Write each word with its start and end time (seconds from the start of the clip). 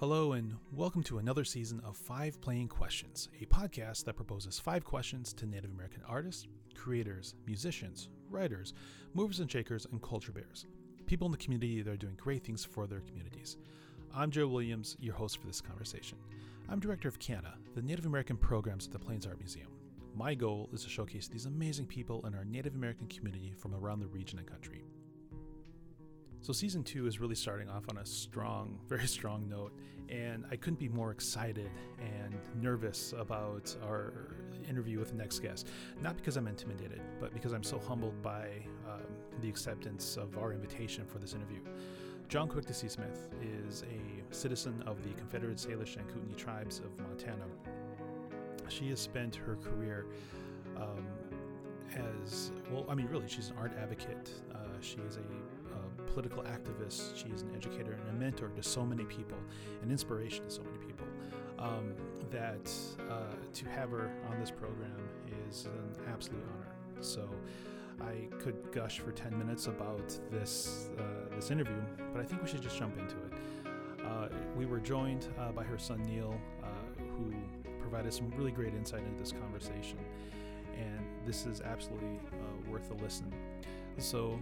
Hello, 0.00 0.32
and 0.32 0.56
welcome 0.72 1.04
to 1.04 1.18
another 1.18 1.44
season 1.44 1.80
of 1.84 1.96
Five 1.96 2.40
Plain 2.40 2.66
Questions, 2.66 3.28
a 3.40 3.46
podcast 3.46 4.04
that 4.04 4.16
proposes 4.16 4.58
five 4.58 4.84
questions 4.84 5.32
to 5.34 5.46
Native 5.46 5.70
American 5.70 6.02
artists, 6.08 6.48
creators, 6.74 7.36
musicians, 7.46 8.08
writers, 8.28 8.74
movers 9.14 9.38
and 9.38 9.48
shakers, 9.48 9.86
and 9.92 10.02
culture 10.02 10.32
bears. 10.32 10.66
People 11.06 11.26
in 11.26 11.30
the 11.30 11.38
community 11.38 11.80
that 11.80 11.92
are 11.92 11.96
doing 11.96 12.16
great 12.16 12.42
things 12.42 12.64
for 12.64 12.88
their 12.88 13.02
communities. 13.02 13.56
I'm 14.12 14.32
Joe 14.32 14.48
Williams, 14.48 14.96
your 14.98 15.14
host 15.14 15.38
for 15.38 15.46
this 15.46 15.60
conversation. 15.60 16.18
I'm 16.68 16.80
director 16.80 17.06
of 17.06 17.20
CANA, 17.20 17.54
the 17.76 17.82
Native 17.82 18.06
American 18.06 18.36
programs 18.36 18.86
at 18.86 18.92
the 18.92 18.98
Plains 18.98 19.28
Art 19.28 19.38
Museum. 19.38 19.68
My 20.16 20.34
goal 20.34 20.70
is 20.72 20.82
to 20.82 20.90
showcase 20.90 21.28
these 21.28 21.46
amazing 21.46 21.86
people 21.86 22.26
in 22.26 22.34
our 22.34 22.44
Native 22.44 22.74
American 22.74 23.06
community 23.06 23.54
from 23.56 23.76
around 23.76 24.00
the 24.00 24.08
region 24.08 24.40
and 24.40 24.48
country. 24.48 24.82
So, 26.44 26.52
season 26.52 26.82
two 26.82 27.06
is 27.06 27.20
really 27.20 27.34
starting 27.34 27.70
off 27.70 27.84
on 27.88 27.96
a 27.96 28.04
strong, 28.04 28.78
very 28.86 29.06
strong 29.06 29.48
note, 29.48 29.72
and 30.10 30.44
I 30.50 30.56
couldn't 30.56 30.78
be 30.78 30.90
more 30.90 31.10
excited 31.10 31.70
and 31.98 32.34
nervous 32.62 33.14
about 33.16 33.74
our 33.82 34.36
interview 34.68 34.98
with 34.98 35.08
the 35.08 35.16
next 35.16 35.38
guest. 35.38 35.68
Not 36.02 36.18
because 36.18 36.36
I'm 36.36 36.46
intimidated, 36.46 37.00
but 37.18 37.32
because 37.32 37.54
I'm 37.54 37.62
so 37.62 37.78
humbled 37.78 38.20
by 38.20 38.48
um, 38.86 39.00
the 39.40 39.48
acceptance 39.48 40.18
of 40.18 40.36
our 40.36 40.52
invitation 40.52 41.06
for 41.06 41.18
this 41.18 41.32
interview. 41.32 41.60
Jaune 42.28 42.50
Quick-to-See 42.50 42.88
Smith 42.88 43.30
is 43.40 43.82
a 43.84 44.34
citizen 44.34 44.84
of 44.86 45.02
the 45.02 45.14
Confederate 45.14 45.56
Salish 45.56 45.96
and 45.96 46.06
Kootenai 46.08 46.36
tribes 46.36 46.80
of 46.80 46.98
Montana 47.06 47.46
she 48.68 48.88
has 48.90 49.00
spent 49.00 49.36
her 49.36 49.56
career 49.56 50.06
um, 50.76 51.06
as 52.22 52.50
well. 52.70 52.84
I 52.88 52.94
mean, 52.94 53.06
really, 53.06 53.28
she's 53.28 53.50
an 53.50 53.56
art 53.58 53.72
advocate. 53.80 54.30
Uh, 54.52 54.58
she 54.80 54.96
is 55.06 55.16
a, 55.16 55.63
political 56.14 56.44
activist. 56.44 57.16
She 57.16 57.28
is 57.28 57.42
an 57.42 57.50
educator 57.56 57.92
and 57.92 58.08
a 58.08 58.12
mentor 58.12 58.48
to 58.48 58.62
so 58.62 58.86
many 58.86 59.04
people, 59.04 59.36
an 59.82 59.90
inspiration 59.90 60.44
to 60.44 60.50
so 60.50 60.62
many 60.62 60.78
people. 60.78 61.06
Um, 61.58 61.94
that 62.30 62.70
uh, 63.10 63.34
to 63.52 63.68
have 63.68 63.90
her 63.90 64.10
on 64.28 64.40
this 64.40 64.50
program 64.50 65.08
is 65.48 65.66
an 65.66 66.04
absolute 66.12 66.42
honor. 66.54 67.02
So. 67.02 67.28
I 68.00 68.26
could 68.40 68.72
gush 68.72 68.98
for 68.98 69.12
10 69.12 69.38
minutes 69.38 69.68
about 69.68 70.18
this 70.28 70.88
uh, 70.98 71.32
this 71.36 71.52
interview, 71.52 71.80
but 72.12 72.20
I 72.20 72.24
think 72.24 72.42
we 72.42 72.48
should 72.48 72.60
just 72.60 72.76
jump 72.76 72.98
into 72.98 73.14
it. 73.14 73.32
Uh, 74.04 74.28
we 74.56 74.66
were 74.66 74.80
joined 74.80 75.28
uh, 75.38 75.52
by 75.52 75.62
her 75.62 75.78
son 75.78 76.02
Neil, 76.02 76.34
uh, 76.62 76.66
who 77.16 77.32
provided 77.80 78.12
some 78.12 78.32
really 78.36 78.50
great 78.50 78.74
insight 78.74 79.04
into 79.04 79.18
this 79.18 79.30
conversation. 79.30 79.98
And 80.76 81.06
this 81.24 81.46
is 81.46 81.60
absolutely 81.60 82.18
uh, 82.32 82.70
worth 82.70 82.90
a 82.90 82.94
listen. 82.94 83.32
So 83.98 84.40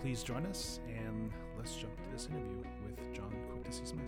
please 0.00 0.22
join 0.22 0.46
us 0.46 0.80
and 0.88 1.30
let's 1.58 1.74
jump 1.76 1.94
to 1.96 2.02
this 2.10 2.26
interview 2.26 2.64
with 2.86 3.14
Jaune 3.14 3.34
Quick-to-See 3.50 3.84
Smith. 3.84 4.04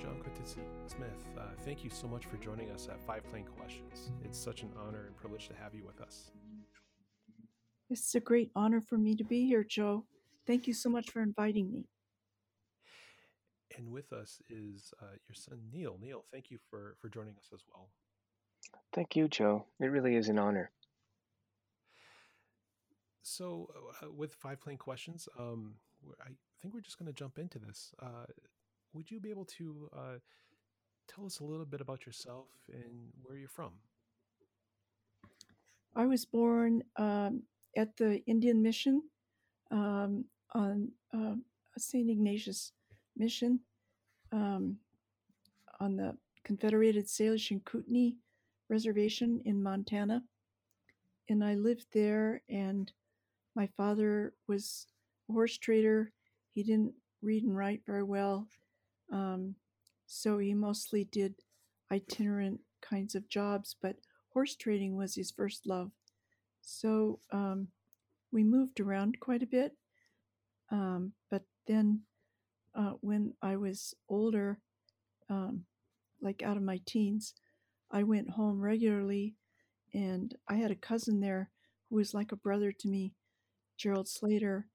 Jaune 0.00 0.18
Quick-to-See 0.20 0.60
Smith, 0.86 1.08
uh, 1.38 1.42
thank 1.64 1.84
you 1.84 1.90
so 1.90 2.08
much 2.08 2.24
for 2.24 2.38
joining 2.38 2.70
us 2.70 2.88
at 2.90 2.98
Five 3.06 3.22
Plain 3.30 3.44
Questions. 3.44 4.12
It's 4.24 4.38
such 4.38 4.62
an 4.62 4.70
honor 4.78 5.04
and 5.06 5.16
privilege 5.16 5.48
to 5.48 5.54
have 5.54 5.74
you 5.74 5.84
with 5.84 6.00
us. 6.00 6.30
It's 7.90 8.14
a 8.14 8.20
great 8.20 8.50
honor 8.56 8.80
for 8.80 8.96
me 8.96 9.14
to 9.16 9.24
be 9.24 9.46
here, 9.46 9.64
Joe. 9.64 10.04
Thank 10.46 10.66
you 10.66 10.72
so 10.72 10.88
much 10.88 11.10
for 11.10 11.20
inviting 11.20 11.70
me 11.70 11.84
and 13.76 13.90
with 13.90 14.12
us 14.12 14.42
is 14.50 14.92
uh, 15.00 15.14
your 15.28 15.34
son 15.34 15.58
Neil. 15.72 15.96
Neil, 16.02 16.24
thank 16.32 16.50
you 16.50 16.58
for 16.68 16.96
for 17.00 17.08
joining 17.08 17.34
us 17.34 17.48
as 17.54 17.62
well. 17.72 17.88
Thank 18.92 19.14
you, 19.14 19.28
Joe. 19.28 19.66
It 19.78 19.86
really 19.86 20.16
is 20.16 20.28
an 20.28 20.38
honor. 20.38 20.70
So, 23.22 23.70
uh, 24.02 24.10
with 24.10 24.34
five 24.34 24.60
plain 24.60 24.76
questions, 24.76 25.28
um, 25.38 25.74
I 26.20 26.30
think 26.60 26.74
we're 26.74 26.80
just 26.80 26.98
going 26.98 27.06
to 27.06 27.12
jump 27.12 27.38
into 27.38 27.58
this. 27.58 27.92
Uh, 28.02 28.26
would 28.92 29.10
you 29.10 29.20
be 29.20 29.30
able 29.30 29.44
to 29.44 29.88
uh, 29.96 30.18
tell 31.06 31.24
us 31.26 31.38
a 31.38 31.44
little 31.44 31.64
bit 31.64 31.80
about 31.80 32.06
yourself 32.06 32.46
and 32.72 33.12
where 33.22 33.36
you're 33.36 33.48
from? 33.48 33.72
I 35.94 36.06
was 36.06 36.24
born 36.24 36.82
um, 36.96 37.42
at 37.76 37.96
the 37.96 38.24
Indian 38.26 38.62
Mission 38.62 39.02
um, 39.70 40.24
on 40.52 40.90
uh, 41.14 41.34
St. 41.78 42.10
Ignatius 42.10 42.72
mission 43.16 43.60
um, 44.32 44.76
on 45.78 45.96
the 45.96 46.16
Confederated 46.44 47.06
Salish 47.06 47.50
and 47.50 47.64
Kootenai 47.64 48.12
Reservation 48.70 49.42
in 49.44 49.62
Montana. 49.62 50.22
And 51.28 51.44
I 51.44 51.54
lived 51.56 51.86
there, 51.92 52.42
and 52.48 52.90
my 53.54 53.68
father 53.76 54.32
was 54.48 54.86
a 55.28 55.32
horse 55.32 55.58
trader. 55.58 56.12
He 56.54 56.62
didn't 56.62 56.94
read 57.20 57.42
and 57.44 57.56
write 57.56 57.82
very 57.84 58.02
well, 58.02 58.48
um, 59.12 59.56
so 60.06 60.38
he 60.38 60.54
mostly 60.54 61.04
did 61.04 61.34
itinerant 61.92 62.60
kinds 62.80 63.14
of 63.14 63.28
jobs, 63.28 63.76
but 63.82 63.96
horse 64.32 64.56
trading 64.56 64.96
was 64.96 65.14
his 65.14 65.30
first 65.30 65.66
love. 65.66 65.90
So 66.62 67.20
um, 67.32 67.68
we 68.32 68.44
moved 68.44 68.80
around 68.80 69.20
quite 69.20 69.42
a 69.42 69.46
bit. 69.46 69.72
Um, 70.70 71.12
but 71.30 71.42
then 71.66 72.02
uh, 72.74 72.94
when 73.00 73.34
I 73.42 73.56
was 73.56 73.94
older, 74.08 74.58
um, 75.28 75.64
like 76.22 76.42
out 76.42 76.56
of 76.56 76.62
my 76.62 76.80
teens, 76.86 77.34
I 77.90 78.02
went 78.04 78.30
home 78.30 78.60
regularly, 78.60 79.36
and 79.94 80.34
I 80.48 80.56
had 80.56 80.70
a 80.70 80.76
cousin 80.76 81.20
there 81.20 81.50
who 81.88 81.96
was 81.96 82.14
like 82.14 82.32
a 82.32 82.36
brother 82.36 82.72
to 82.72 82.88
me, 82.88 83.14
Gerald 83.78 84.08
Slater, 84.08 84.68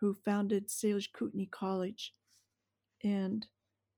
who 0.00 0.14
founded 0.14 0.68
Salish 0.68 1.12
Kootenai 1.12 1.46
College, 1.50 2.14
and 3.04 3.46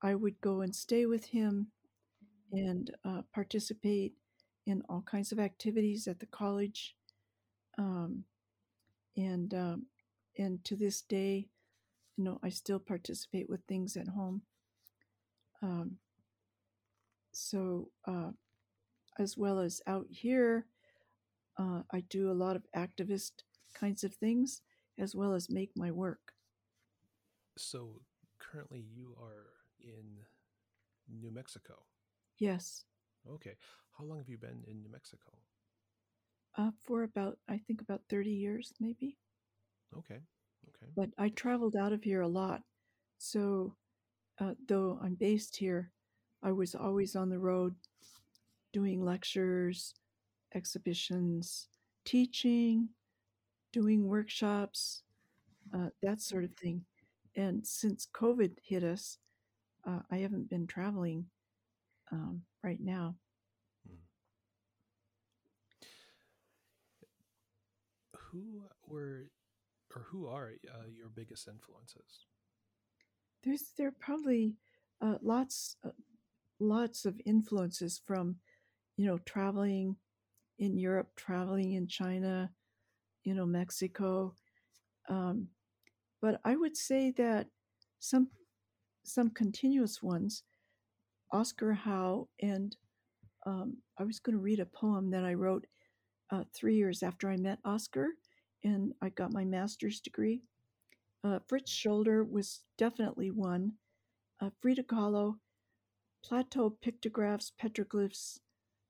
I 0.03 0.15
would 0.15 0.41
go 0.41 0.61
and 0.63 0.75
stay 0.75 1.07
with 1.07 1.27
him 1.27 1.69
and 2.53 2.91
uh, 3.05 3.23
participate 3.35 4.15
in 4.67 4.83
all 4.89 5.03
kinds 5.03 5.33
of 5.33 5.39
activities 5.41 6.07
at 6.09 6.21
the 6.21 6.27
college. 6.27 6.97
Um, 7.79 8.25
and 9.17 9.55
um, 9.55 9.87
and 10.39 10.65
to 10.65 10.77
this 10.77 11.03
day, 11.03 11.49
you 12.17 12.25
know, 12.25 12.41
I 12.43 12.51
still 12.51 12.81
participate 12.81 13.49
with 13.51 13.63
things 13.69 13.97
at 13.97 14.09
home. 14.09 14.43
Um, 15.63 15.99
so, 17.33 17.91
uh, 18.07 18.31
as 19.19 19.37
well 19.37 19.61
as 19.61 19.81
out 19.87 20.07
here, 20.11 20.67
uh, 21.59 21.83
I 21.93 22.01
do 22.09 22.31
a 22.31 22.33
lot 22.33 22.57
of 22.57 22.67
activist 22.77 23.33
kinds 23.75 24.05
of 24.05 24.15
things 24.15 24.63
as 24.99 25.15
well 25.15 25.35
as 25.35 25.51
make 25.51 25.71
my 25.77 25.91
work. 25.91 26.33
So, 27.57 28.01
currently, 28.39 28.85
you 28.95 29.15
are 29.21 29.47
in 29.81 30.19
New 31.21 31.31
Mexico. 31.31 31.75
Yes. 32.39 32.85
Okay. 33.31 33.55
How 33.97 34.05
long 34.05 34.19
have 34.19 34.29
you 34.29 34.39
been 34.39 34.65
in 34.67 34.83
New 34.83 34.91
Mexico? 34.91 35.31
Uh, 36.57 36.71
for 36.85 37.03
about, 37.03 37.39
I 37.49 37.59
think, 37.59 37.81
about 37.81 38.03
30 38.09 38.31
years, 38.31 38.73
maybe. 38.81 39.19
Okay. 39.97 40.21
Okay. 40.69 40.93
But 40.97 41.11
I 41.19 41.29
traveled 41.29 41.77
out 41.77 41.93
of 41.93 42.03
here 42.03 42.21
a 42.21 42.29
lot. 42.29 42.63
So, 43.19 43.77
uh, 44.41 44.55
though 44.69 44.99
I'm 45.03 45.15
based 45.15 45.57
here, 45.57 45.91
I 46.43 46.53
was 46.53 46.75
always 46.75 47.17
on 47.17 47.29
the 47.29 47.39
road 47.39 47.75
doing 48.75 49.03
lectures, 49.03 49.95
exhibitions, 50.55 51.69
teaching, 52.05 52.89
doing 53.73 54.07
workshops, 54.07 55.05
uh, 55.73 55.89
that 56.03 56.21
sort 56.21 56.45
of 56.45 56.53
thing. 56.55 56.85
And 57.37 57.65
since 57.67 58.09
COVID 58.13 58.59
hit 58.63 58.83
us, 58.83 59.19
uh, 59.87 60.01
I 60.11 60.17
haven't 60.17 60.51
been 60.51 60.67
traveling 60.67 61.27
um, 62.11 62.43
right 62.65 62.81
now. 62.81 63.15
Hmm. 63.87 63.95
Who 68.31 68.65
were 68.89 69.31
or 69.95 70.03
who 70.11 70.27
are 70.27 70.53
uh, 70.69 70.89
your 70.93 71.09
biggest 71.15 71.47
influences? 71.47 72.27
There's 73.45 73.73
there 73.79 73.89
are 73.89 73.97
probably 74.01 74.57
uh, 75.01 75.19
lots 75.23 75.77
uh, 75.85 75.91
lots 76.59 77.05
of 77.05 77.21
influences 77.25 78.01
from 78.05 78.37
you 78.97 79.07
know 79.07 79.19
traveling 79.19 79.97
in 80.59 80.79
Europe, 80.79 81.09
traveling 81.17 81.73
in 81.73 81.87
China, 81.87 82.51
you 83.25 83.35
know 83.35 83.47
Mexico, 83.47 84.35
um, 85.09 85.49
but 86.21 86.41
I 86.45 86.57
would 86.57 86.77
say 86.77 87.11
that 87.13 87.49
some 87.99 88.29
some 89.05 89.31
continuous 89.31 90.03
ones, 90.03 90.43
Oscar 91.33 91.73
Howe 91.73 92.29
and 92.41 92.77
um, 93.47 93.79
I 93.99 94.05
was 94.05 94.19
going 94.19 94.37
to 94.37 94.43
read 94.43 94.61
a 94.61 94.67
poem 94.67 95.11
that 95.11 95.25
I 95.25 95.35
wrote 95.35 95.67
uh, 96.31 96.45
three 96.55 96.77
years 96.77 97.03
after 97.03 97.29
I 97.29 97.37
met 97.37 97.59
Oscar 97.65 98.09
and 98.63 98.95
I 99.03 99.11
got 99.11 99.33
my 99.33 99.45
master's 99.45 100.01
degree. 100.01 100.41
Uh, 101.23 101.39
Fritz 101.47 101.73
Scholder 101.73 102.29
was 102.29 102.65
definitely 102.79 103.31
one. 103.31 103.73
Uh, 104.41 104.51
Frida 104.61 104.85
Kahlo, 104.85 105.37
Plateau 106.25 106.71
pictographs, 106.71 107.53
petroglyphs, 107.63 108.39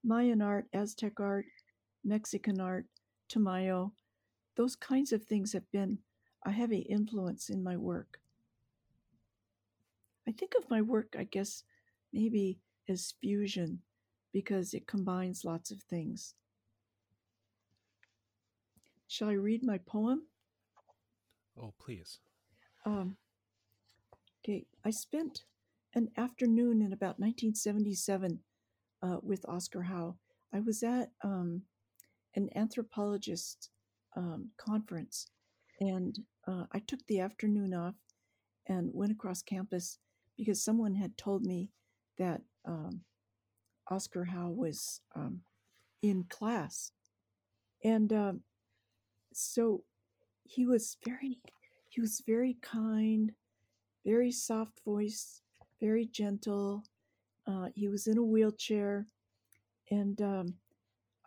Mayan 0.04 0.42
art, 0.42 0.66
Aztec 0.74 1.18
art, 1.18 1.46
Mexican 2.04 2.60
art, 2.60 2.84
Tamayo, 3.32 3.92
those 4.56 4.76
kinds 4.76 5.12
of 5.12 5.24
things 5.24 5.52
have 5.52 5.70
been 5.72 5.98
a 6.44 6.52
heavy 6.52 6.80
influence 6.80 7.48
in 7.48 7.62
my 7.62 7.76
work. 7.76 8.18
I 10.28 10.32
think 10.32 10.52
of 10.56 10.68
my 10.70 10.82
work, 10.82 11.14
I 11.18 11.24
guess, 11.24 11.64
maybe 12.12 12.58
as 12.88 13.14
fusion 13.20 13.80
because 14.32 14.74
it 14.74 14.86
combines 14.86 15.44
lots 15.44 15.70
of 15.70 15.82
things. 15.82 16.34
Shall 19.08 19.28
I 19.28 19.34
read 19.34 19.62
my 19.62 19.78
poem? 19.78 20.22
Oh, 21.60 21.72
please. 21.78 22.18
Um, 22.84 23.16
okay, 24.42 24.66
I 24.84 24.90
spent 24.90 25.44
an 25.94 26.10
afternoon 26.16 26.82
in 26.82 26.92
about 26.92 27.20
1977 27.20 28.40
uh, 29.04 29.18
with 29.22 29.46
Oscar 29.48 29.82
Howe. 29.82 30.16
I 30.52 30.60
was 30.60 30.82
at 30.82 31.10
um, 31.22 31.62
an 32.34 32.48
anthropologist 32.56 33.70
um, 34.16 34.50
conference, 34.56 35.26
and 35.80 36.18
uh, 36.46 36.64
I 36.72 36.78
took 36.78 37.00
the 37.06 37.20
afternoon 37.20 37.74
off 37.74 37.94
and 38.68 38.90
went 38.94 39.12
across 39.12 39.42
campus 39.42 39.98
because 40.38 40.64
someone 40.64 40.94
had 40.94 41.18
told 41.18 41.44
me 41.44 41.70
that 42.18 42.40
um, 42.64 43.02
Oscar 43.90 44.24
Howe 44.24 44.50
was 44.50 45.00
um, 45.14 45.40
in 46.02 46.24
class, 46.30 46.92
and 47.82 48.12
um, 48.12 48.40
so 49.32 49.82
he 50.44 50.64
was 50.64 50.96
very 51.04 51.40
he 51.88 52.00
was 52.00 52.22
very 52.26 52.56
kind, 52.60 53.32
very 54.04 54.32
soft 54.32 54.80
voice, 54.84 55.42
very 55.80 56.06
gentle. 56.06 56.84
Uh, 57.46 57.69
he 57.75 57.88
was 57.88 58.06
in 58.06 58.19
a 58.19 58.23
wheelchair, 58.23 59.06
and 59.91 60.20
um, 60.23 60.55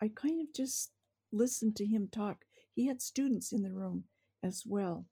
I 0.01 0.09
kind 0.13 0.41
of 0.41 0.53
just 0.53 0.91
listened 1.31 1.75
to 1.77 1.85
him 1.85 2.07
talk. 2.11 2.45
He 2.73 2.87
had 2.87 3.01
students 3.01 3.51
in 3.51 3.63
the 3.63 3.71
room 3.71 4.05
as 4.43 4.63
well. 4.65 5.05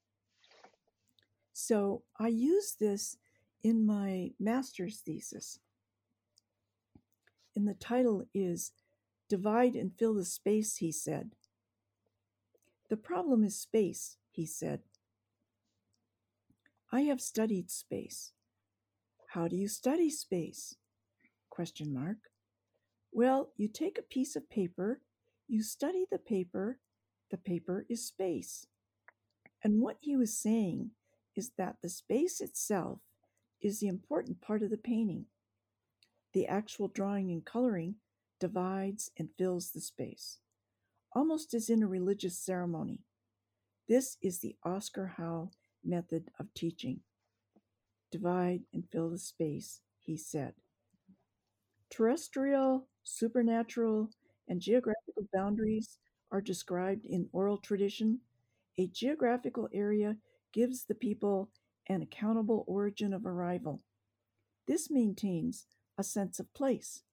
So 1.54 2.04
I 2.19 2.28
used 2.28 2.80
this 2.80 3.18
in 3.63 3.86
my 3.86 4.31
master's 4.40 5.00
thesis. 5.00 5.60
And 7.56 7.68
the 7.68 7.74
title 7.74 8.25
is 8.34 8.74
Divide 9.30 9.75
and 9.75 9.92
Fill 9.98 10.16
the 10.16 10.25
Space, 10.25 10.78
he 10.78 10.92
said. 10.92 11.31
The 12.90 12.98
problem 12.98 13.44
is 13.44 13.58
space, 13.58 14.18
he 14.31 14.46
said. 14.46 14.81
I 16.92 17.01
have 17.01 17.22
studied 17.22 17.72
space. 17.72 18.34
How 19.30 19.48
do 19.48 19.56
you 19.56 19.68
study 19.68 20.10
space? 20.10 20.75
Question 21.56 21.94
mark. 21.94 22.18
Well, 23.13 23.52
you 23.56 23.69
take 23.69 23.98
a 23.98 24.02
piece 24.02 24.36
of 24.36 24.50
paper, 24.50 25.00
you 25.48 25.63
study 25.63 26.06
the 26.12 26.18
paper, 26.18 26.80
the 27.31 27.38
paper 27.38 27.86
is 27.88 28.06
space. 28.06 28.68
And 29.63 29.80
what 29.80 29.96
he 30.02 30.18
was 30.18 30.38
saying 30.38 30.92
is 31.34 31.52
that 31.57 31.78
the 31.81 31.88
space 31.88 32.42
itself 32.42 33.00
is 33.62 33.80
the 33.80 33.88
important 33.88 34.42
part 34.42 34.63
of 34.63 34.69
the 34.69 34.75
painting. 34.75 35.28
The 36.34 36.46
actual 36.46 36.90
drawing 36.90 37.31
and 37.31 37.46
coloring 37.46 37.96
divides 38.38 39.10
and 39.18 39.30
fills 39.38 39.72
the 39.72 39.80
space, 39.80 40.40
almost 41.16 41.54
as 41.54 41.69
in 41.69 41.81
a 41.81 41.88
religious 41.88 42.38
ceremony. 42.38 43.00
This 43.88 44.18
is 44.22 44.40
the 44.40 44.58
Oscar 44.66 45.13
Howe 45.16 45.51
method 45.86 46.31
of 46.38 46.54
teaching. 46.54 47.00
Divide 48.12 48.63
and 48.74 48.84
fill 48.92 49.10
the 49.10 49.18
space, 49.18 49.80
he 50.01 50.18
said. 50.18 50.56
Terrestrial, 51.90 52.88
supernatural, 53.04 54.12
and 54.48 54.62
geographical 54.62 55.28
boundaries 55.34 55.98
are 56.32 56.42
described 56.42 57.06
in 57.06 57.30
oral 57.32 57.58
tradition. 57.58 58.22
A 58.78 58.88
geographical 58.88 59.70
area 59.74 60.18
gives 60.52 60.86
the 60.86 60.96
people 60.96 61.50
an 61.88 62.02
accountable 62.02 62.64
origin 62.68 63.14
of 63.14 63.26
arrival. 63.26 63.82
This 64.68 64.92
maintains 64.92 65.68
a 65.98 66.04
sense 66.04 66.40
of 66.40 66.54
place. 66.54 67.04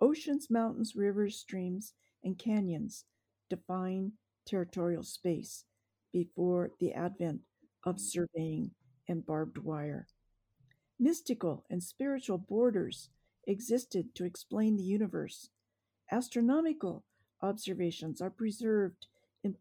Oceans, 0.00 0.50
mountains, 0.50 0.94
rivers, 0.96 1.38
streams, 1.38 1.94
and 2.22 2.38
canyons 2.38 3.04
define 3.48 4.12
territorial 4.44 5.02
space 5.02 5.64
before 6.12 6.72
the 6.80 6.92
advent 6.92 7.42
of 7.84 8.00
surveying 8.00 8.72
and 9.08 9.24
barbed 9.26 9.58
wire. 9.58 10.06
Mystical 10.98 11.64
and 11.70 11.82
spiritual 11.82 12.38
borders 12.38 13.10
existed 13.46 14.14
to 14.14 14.24
explain 14.24 14.76
the 14.76 14.82
universe. 14.82 15.50
Astronomical 16.10 17.04
observations 17.42 18.20
are 18.20 18.30
preserved 18.30 19.06
in 19.44 19.54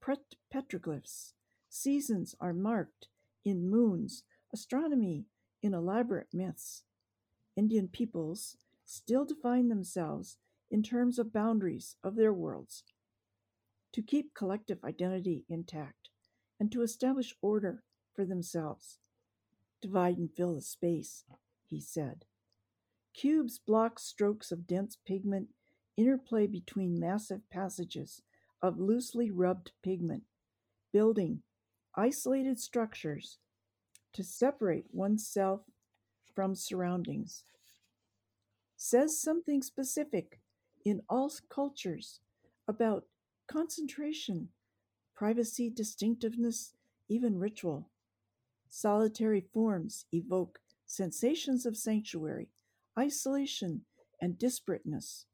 petroglyphs. 0.54 1.34
Seasons 1.70 2.36
are 2.40 2.54
marked 2.54 3.08
in 3.44 3.70
moons, 3.70 4.24
astronomy 4.54 5.26
in 5.62 5.74
elaborate 5.74 6.34
myths. 6.34 6.84
Indian 7.56 7.88
peoples 7.88 8.58
still 8.86 9.26
define 9.26 9.70
themselves 9.70 10.38
in 10.72 10.84
terms 10.84 11.20
of 11.20 11.34
boundaries 11.34 11.96
of 12.04 12.16
their 12.16 12.34
worlds. 12.34 12.84
To 13.94 14.02
keep 14.02 14.34
collective 14.34 14.84
identity 14.84 15.46
intact 15.48 16.10
and 16.60 16.72
to 16.72 16.82
establish 16.82 17.36
order 17.42 17.84
for 18.14 18.26
themselves. 18.26 19.00
Divide 19.82 20.18
and 20.18 20.30
fill 20.32 20.56
the 20.56 20.62
space, 20.62 21.24
he 21.64 21.80
said. 21.80 22.26
Cubes 23.16 23.60
block 23.60 24.00
strokes 24.00 24.52
of 24.52 24.68
dense 24.68 24.98
pigment 25.06 25.50
interplay 25.98 26.48
between 26.48 27.00
massive 27.00 27.50
passages 27.50 28.22
of 28.62 28.80
loosely 28.80 29.32
rubbed 29.32 29.72
pigment, 29.82 30.24
building 30.92 31.42
isolated 31.96 32.60
structures 32.60 33.38
to 34.14 34.24
separate 34.24 34.86
oneself 34.92 35.62
from 36.34 36.56
surroundings 36.56 37.44
says 38.78 39.20
something 39.20 39.62
specific 39.62 40.40
in 40.84 41.02
all 41.10 41.32
cultures 41.50 42.20
about 42.68 43.06
concentration, 43.48 44.50
privacy, 45.16 45.70
distinctiveness, 45.70 46.74
even 47.08 47.40
ritual. 47.40 47.90
Solitary 48.70 49.42
forms 49.54 50.06
evoke 50.12 50.60
sensations 50.86 51.66
of 51.66 51.78
sanctuary, 51.78 52.50
isolation, 52.98 53.82
and 54.22 54.40
disparateness. 54.40 55.26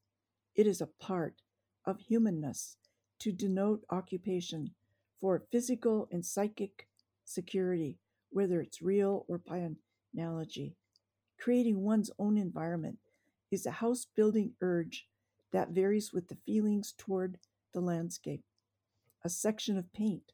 It 0.56 0.68
is 0.68 0.82
a 0.82 0.88
part 0.88 1.42
of 1.86 2.00
humanness 2.00 2.78
to 3.20 3.32
denote 3.32 3.84
occupation 3.90 4.72
for 5.20 5.44
physical 5.52 6.08
and 6.12 6.26
psychic 6.26 6.88
security, 7.24 8.00
whether 8.32 8.62
it's 8.62 8.82
real 8.82 9.26
or 9.28 9.38
by 9.38 9.70
analogy. 10.14 10.76
Creating 11.40 11.82
one's 11.82 12.12
own 12.20 12.38
environment 12.38 12.98
is 13.52 13.66
a 13.66 13.72
house 13.72 14.08
building 14.16 14.54
urge 14.62 15.08
that 15.52 15.70
varies 15.70 16.12
with 16.14 16.28
the 16.28 16.38
feelings 16.46 16.94
toward 16.98 17.38
the 17.74 17.82
landscape. 17.82 18.44
A 19.24 19.30
section 19.30 19.78
of 19.78 19.94
paint 19.94 20.34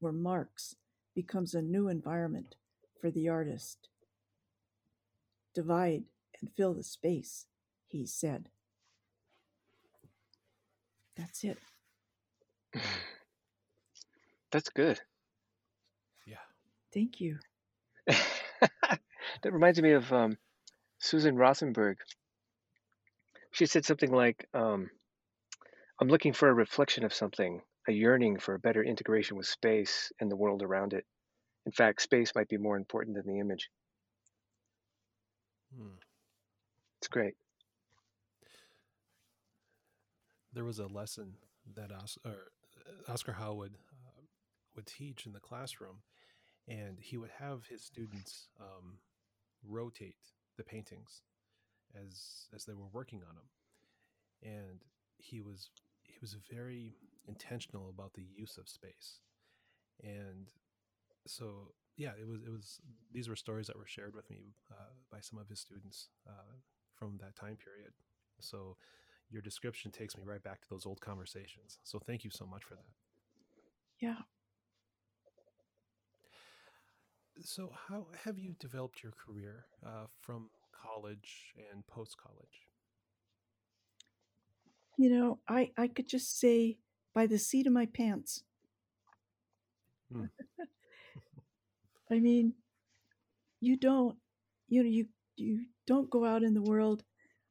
or 0.00 0.12
marks 0.12 0.76
becomes 1.14 1.54
a 1.54 1.62
new 1.62 1.88
environment 1.88 2.56
for 3.00 3.10
the 3.10 3.28
artist. 3.28 3.88
Divide 5.54 6.04
and 6.40 6.50
fill 6.56 6.74
the 6.74 6.82
space, 6.82 7.46
he 7.86 8.06
said. 8.06 8.48
That's 11.16 11.44
it. 11.44 11.58
That's 14.52 14.68
good. 14.68 15.00
Yeah. 16.26 16.36
Thank 16.92 17.20
you. 17.20 17.38
that 18.06 19.00
reminds 19.52 19.80
me 19.80 19.92
of 19.92 20.12
um, 20.12 20.36
Susan 20.98 21.36
Rosenberg 21.36 21.98
she 23.56 23.64
said 23.64 23.86
something 23.86 24.12
like, 24.12 24.46
um, 24.52 24.90
I'm 25.98 26.08
looking 26.08 26.34
for 26.34 26.50
a 26.50 26.52
reflection 26.52 27.04
of 27.04 27.14
something, 27.14 27.62
a 27.88 27.92
yearning 27.92 28.38
for 28.38 28.54
a 28.54 28.58
better 28.58 28.84
integration 28.84 29.38
with 29.38 29.46
space 29.46 30.12
and 30.20 30.30
the 30.30 30.36
world 30.36 30.62
around 30.62 30.92
it. 30.92 31.06
In 31.64 31.72
fact, 31.72 32.02
space 32.02 32.32
might 32.34 32.50
be 32.50 32.58
more 32.58 32.76
important 32.76 33.16
than 33.16 33.26
the 33.26 33.40
image. 33.40 33.70
Hmm. 35.74 35.94
It's 36.98 37.08
great. 37.08 37.34
There 40.52 40.64
was 40.64 40.78
a 40.78 40.86
lesson 40.86 41.34
that 41.74 41.92
Os- 41.92 42.18
uh, 42.24 42.30
Oscar 43.08 43.36
would, 43.52 43.74
uh, 43.74 44.22
would 44.74 44.86
teach 44.86 45.26
in 45.26 45.32
the 45.32 45.40
classroom, 45.40 46.02
and 46.68 46.98
he 47.00 47.16
would 47.16 47.30
have 47.30 47.66
his 47.66 47.84
students 47.84 48.48
um, 48.60 48.98
rotate 49.64 50.16
the 50.56 50.64
paintings 50.64 51.22
as 51.94 52.48
as 52.54 52.64
they 52.66 52.74
were 52.74 52.88
working 52.92 53.22
on 53.28 53.36
them, 53.36 53.48
and 54.42 54.84
he 55.18 55.40
was 55.40 55.70
he 56.02 56.18
was 56.20 56.36
very 56.50 56.96
intentional 57.28 57.88
about 57.90 58.14
the 58.14 58.24
use 58.36 58.58
of 58.58 58.68
space, 58.68 59.20
and 60.02 60.50
so 61.26 61.72
yeah, 61.96 62.12
it 62.20 62.28
was 62.28 62.42
it 62.42 62.50
was 62.50 62.80
these 63.12 63.28
were 63.28 63.36
stories 63.36 63.66
that 63.68 63.78
were 63.78 63.86
shared 63.86 64.14
with 64.14 64.28
me 64.30 64.54
uh, 64.72 64.92
by 65.10 65.20
some 65.20 65.38
of 65.38 65.48
his 65.48 65.60
students 65.60 66.08
uh, 66.28 66.56
from 66.98 67.18
that 67.20 67.36
time 67.36 67.56
period. 67.56 67.92
So 68.40 68.76
your 69.30 69.42
description 69.42 69.90
takes 69.90 70.16
me 70.16 70.22
right 70.24 70.42
back 70.42 70.60
to 70.62 70.68
those 70.70 70.86
old 70.86 71.00
conversations. 71.00 71.78
So 71.84 71.98
thank 71.98 72.24
you 72.24 72.30
so 72.30 72.46
much 72.46 72.64
for 72.64 72.74
that. 72.74 72.84
Yeah. 74.00 74.16
So, 77.42 77.70
how 77.88 78.06
have 78.24 78.38
you 78.38 78.54
developed 78.58 79.02
your 79.02 79.12
career 79.12 79.66
uh, 79.84 80.06
from 80.20 80.48
college 80.72 81.54
and 81.72 81.86
post 81.86 82.16
college? 82.16 82.66
You 84.96 85.10
know, 85.10 85.38
I, 85.46 85.70
I 85.76 85.88
could 85.88 86.08
just 86.08 86.40
say 86.40 86.78
by 87.14 87.26
the 87.26 87.38
seat 87.38 87.66
of 87.66 87.72
my 87.74 87.86
pants. 87.86 88.42
Hmm. 90.10 90.24
I 92.10 92.20
mean, 92.20 92.54
you 93.60 93.76
don't, 93.76 94.16
you 94.68 94.82
know, 94.82 94.88
you 94.88 95.06
you 95.36 95.66
don't 95.86 96.10
go 96.10 96.24
out 96.24 96.42
in 96.42 96.54
the 96.54 96.62
world, 96.62 97.04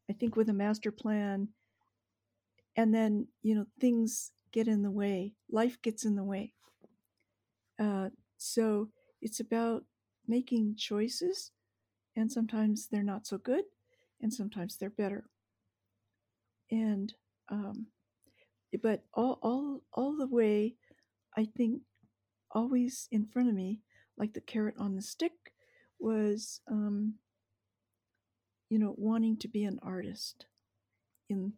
I 0.10 0.14
think, 0.14 0.36
with 0.36 0.50
a 0.50 0.54
master 0.54 0.92
plan, 0.92 1.50
and 2.76 2.94
then 2.94 3.28
you 3.42 3.56
know 3.56 3.66
things 3.80 4.32
get 4.52 4.68
in 4.68 4.82
the 4.82 4.92
way, 4.92 5.34
life 5.52 5.82
gets 5.82 6.06
in 6.06 6.16
the 6.16 6.24
way. 6.24 6.54
Uh, 7.80 8.10
so 8.38 8.90
it's 9.22 9.40
about 9.40 9.84
making 10.28 10.76
choices, 10.78 11.52
and 12.16 12.32
sometimes 12.32 12.88
they're 12.88 13.04
not 13.04 13.28
so 13.28 13.38
good, 13.38 13.66
and 14.22 14.34
sometimes 14.34 14.78
they're 14.78 14.90
better. 14.90 15.26
And 16.72 17.14
um, 17.50 17.88
but 18.82 19.04
all 19.14 19.40
all 19.42 19.82
all 19.94 20.16
the 20.18 20.28
way, 20.28 20.76
I 21.38 21.46
think, 21.46 21.82
always 22.52 23.08
in 23.12 23.26
front 23.28 23.50
of 23.50 23.56
me, 23.56 23.82
like 24.18 24.34
the 24.34 24.42
carrot 24.42 24.76
on 24.78 24.96
the 24.96 25.02
stick, 25.02 25.54
was 26.00 26.62
um, 26.72 27.16
you 28.70 28.80
know 28.80 28.94
wanting 28.98 29.38
to 29.38 29.48
be 29.48 29.64
an 29.64 29.80
artist 29.82 30.46
in 31.30 31.54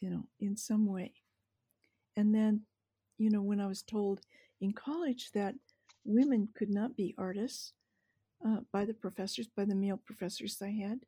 you 0.00 0.10
know 0.10 0.24
in 0.40 0.56
some 0.56 0.86
way. 0.86 1.12
And 2.18 2.34
then, 2.34 2.62
you 3.16 3.30
know, 3.30 3.42
when 3.42 3.60
I 3.60 3.68
was 3.68 3.82
told 3.82 4.20
in 4.60 4.72
college 4.72 5.30
that 5.34 5.54
women 6.04 6.48
could 6.52 6.68
not 6.68 6.96
be 6.96 7.14
artists 7.16 7.74
uh, 8.44 8.58
by 8.72 8.84
the 8.84 8.94
professors, 8.94 9.46
by 9.56 9.64
the 9.64 9.76
male 9.76 10.00
professors 10.04 10.60
I 10.60 10.70
had, 10.70 10.98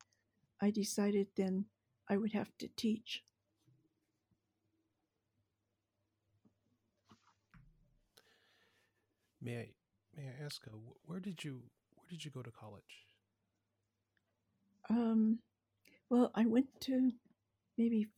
I 0.61 0.71
decided 0.71 1.27
then 1.37 1.65
I 2.09 2.17
would 2.17 2.33
have 2.33 2.51
to 2.59 2.69
teach. 2.77 3.25
May 9.43 9.57
I 9.59 9.69
may 10.17 10.29
I 10.29 10.45
ask 10.45 10.63
uh, 10.69 10.77
where 11.07 11.19
did 11.19 11.43
you 11.43 11.63
where 11.97 12.07
did 12.09 12.25
you 12.25 12.31
go 12.31 12.43
to 12.43 12.53
college? 12.53 13.10
Um, 14.91 15.39
well, 16.11 16.33
I 16.35 16.45
went 16.47 16.67
to 16.81 17.13
maybe 17.79 18.09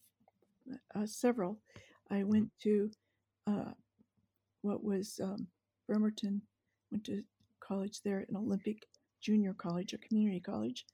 uh, 0.95 1.07
several. 1.07 1.61
I 2.11 2.25
went 2.25 2.51
to 2.63 2.91
uh, 3.47 3.73
what 4.63 4.83
was 4.83 5.21
um, 5.23 5.47
Bremerton, 5.87 6.41
went 6.91 7.05
to 7.05 7.23
college 7.61 8.01
there, 8.03 8.25
an 8.29 8.37
Olympic 8.37 8.87
Junior 9.21 9.53
College, 9.53 9.93
a 9.93 9.99
community 9.99 10.41
college, 10.41 10.87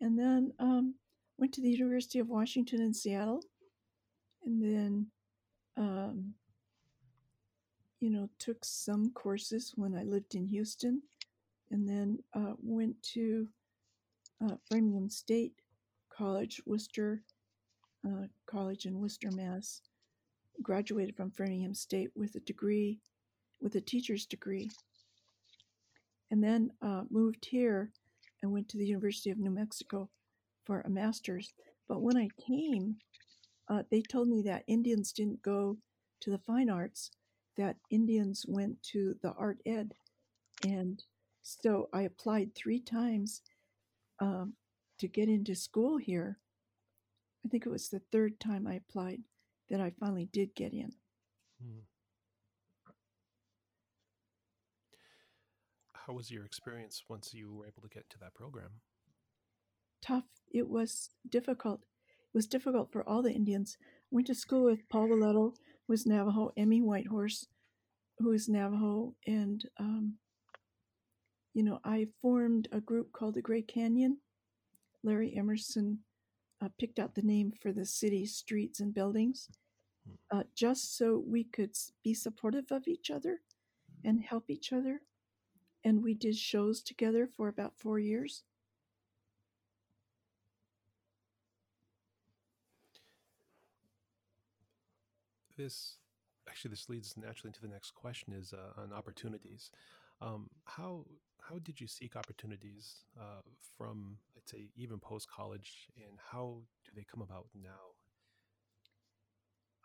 and 0.00 0.18
then 0.18 0.52
um, 0.58 0.94
went 1.36 1.52
to 1.54 1.60
the 1.60 1.70
University 1.70 2.18
of 2.18 2.28
Washington 2.28 2.80
in 2.80 2.94
Seattle, 2.94 3.42
and 4.44 4.62
then, 4.62 5.06
um, 5.76 6.34
you 8.00 8.10
know, 8.10 8.28
took 8.38 8.64
some 8.64 9.10
courses 9.12 9.72
when 9.76 9.94
I 9.94 10.04
lived 10.04 10.34
in 10.34 10.46
Houston, 10.46 11.02
and 11.70 11.86
then 11.86 12.18
uh, 12.34 12.54
went 12.62 13.00
to 13.14 13.48
Framingham 14.68 15.08
State 15.08 15.54
College, 16.10 16.60
Worcester 16.66 17.22
uh, 18.06 18.26
College 18.46 18.86
in 18.86 18.98
Worcester, 18.98 19.30
Mass. 19.30 19.82
Graduated 20.62 21.16
from 21.16 21.30
Framingham 21.30 21.74
State 21.74 22.10
with 22.16 22.34
a 22.34 22.40
degree, 22.40 22.98
with 23.60 23.76
a 23.76 23.80
teacher's 23.80 24.26
degree, 24.26 24.68
and 26.32 26.42
then 26.42 26.72
uh, 26.82 27.02
moved 27.10 27.44
here 27.44 27.92
and 28.42 28.52
went 28.52 28.68
to 28.68 28.76
the 28.76 28.86
University 28.86 29.30
of 29.30 29.38
New 29.38 29.50
Mexico 29.50 30.08
for 30.64 30.80
a 30.80 30.90
master's. 30.90 31.52
But 31.88 32.02
when 32.02 32.16
I 32.16 32.28
came, 32.44 32.96
uh, 33.68 33.84
they 33.90 34.02
told 34.02 34.28
me 34.28 34.42
that 34.42 34.64
Indians 34.66 35.12
didn't 35.12 35.42
go 35.42 35.78
to 36.20 36.30
the 36.30 36.38
fine 36.38 36.68
arts, 36.68 37.12
that 37.56 37.76
Indians 37.90 38.44
went 38.48 38.82
to 38.82 39.14
the 39.22 39.32
art 39.32 39.58
ed. 39.64 39.92
And 40.64 41.02
so 41.42 41.88
I 41.92 42.02
applied 42.02 42.54
three 42.54 42.80
times 42.80 43.42
um, 44.20 44.54
to 44.98 45.08
get 45.08 45.28
into 45.28 45.54
school 45.54 45.96
here. 45.96 46.38
I 47.44 47.48
think 47.48 47.66
it 47.66 47.70
was 47.70 47.88
the 47.88 48.02
third 48.12 48.40
time 48.40 48.66
I 48.66 48.74
applied 48.74 49.20
that 49.70 49.80
I 49.80 49.92
finally 49.98 50.28
did 50.32 50.54
get 50.54 50.72
in. 50.72 50.92
Hmm. 51.62 51.80
How 55.92 56.14
was 56.14 56.30
your 56.30 56.44
experience 56.44 57.02
once 57.08 57.34
you 57.34 57.54
were 57.54 57.66
able 57.66 57.82
to 57.82 57.88
get 57.88 58.08
to 58.10 58.18
that 58.20 58.34
program? 58.34 58.70
Tough. 60.00 60.24
It 60.50 60.68
was 60.68 61.10
difficult. 61.28 61.80
It 61.80 62.36
was 62.36 62.46
difficult 62.46 62.90
for 62.90 63.06
all 63.06 63.22
the 63.22 63.32
Indians. 63.32 63.76
Went 64.10 64.26
to 64.28 64.34
school 64.34 64.64
with 64.64 64.88
Paul 64.88 65.08
Valletto, 65.08 65.52
who 65.86 65.92
was 65.92 66.06
Navajo, 66.06 66.52
Emmi 66.58 66.82
Whitehorse, 66.82 67.46
who 68.18 68.32
is 68.32 68.48
Navajo, 68.48 69.14
and 69.26 69.62
um, 69.78 70.14
you 71.58 71.64
know, 71.64 71.80
I 71.82 72.06
formed 72.22 72.68
a 72.70 72.80
group 72.80 73.10
called 73.10 73.34
the 73.34 73.42
Grey 73.42 73.62
Canyon. 73.62 74.18
Larry 75.02 75.36
Emerson 75.36 75.98
uh, 76.62 76.68
picked 76.78 77.00
out 77.00 77.16
the 77.16 77.22
name 77.22 77.52
for 77.60 77.72
the 77.72 77.84
city 77.84 78.26
streets 78.26 78.78
and 78.78 78.94
buildings, 78.94 79.48
uh, 80.30 80.44
just 80.54 80.96
so 80.96 81.20
we 81.26 81.42
could 81.42 81.72
be 82.04 82.14
supportive 82.14 82.70
of 82.70 82.86
each 82.86 83.10
other 83.10 83.40
and 84.04 84.22
help 84.22 84.50
each 84.50 84.72
other. 84.72 85.00
And 85.82 86.04
we 86.04 86.14
did 86.14 86.36
shows 86.36 86.80
together 86.80 87.26
for 87.26 87.48
about 87.48 87.76
four 87.76 87.98
years. 87.98 88.44
This 95.56 95.96
actually 96.48 96.70
this 96.70 96.88
leads 96.88 97.16
naturally 97.16 97.48
into 97.48 97.62
the 97.62 97.74
next 97.74 97.96
question 97.96 98.32
is 98.32 98.52
uh, 98.52 98.80
on 98.80 98.92
opportunities. 98.92 99.72
Um, 100.20 100.48
how 100.64 101.04
how 101.48 101.58
did 101.58 101.80
you 101.80 101.86
seek 101.86 102.16
opportunities 102.16 103.04
uh, 103.18 103.40
from 103.76 104.18
I'd 104.36 104.48
say 104.48 104.68
even 104.76 104.98
post 104.98 105.30
college, 105.30 105.88
and 105.96 106.18
how 106.30 106.58
do 106.84 106.90
they 106.94 107.04
come 107.10 107.22
about 107.22 107.46
now? 107.54 107.94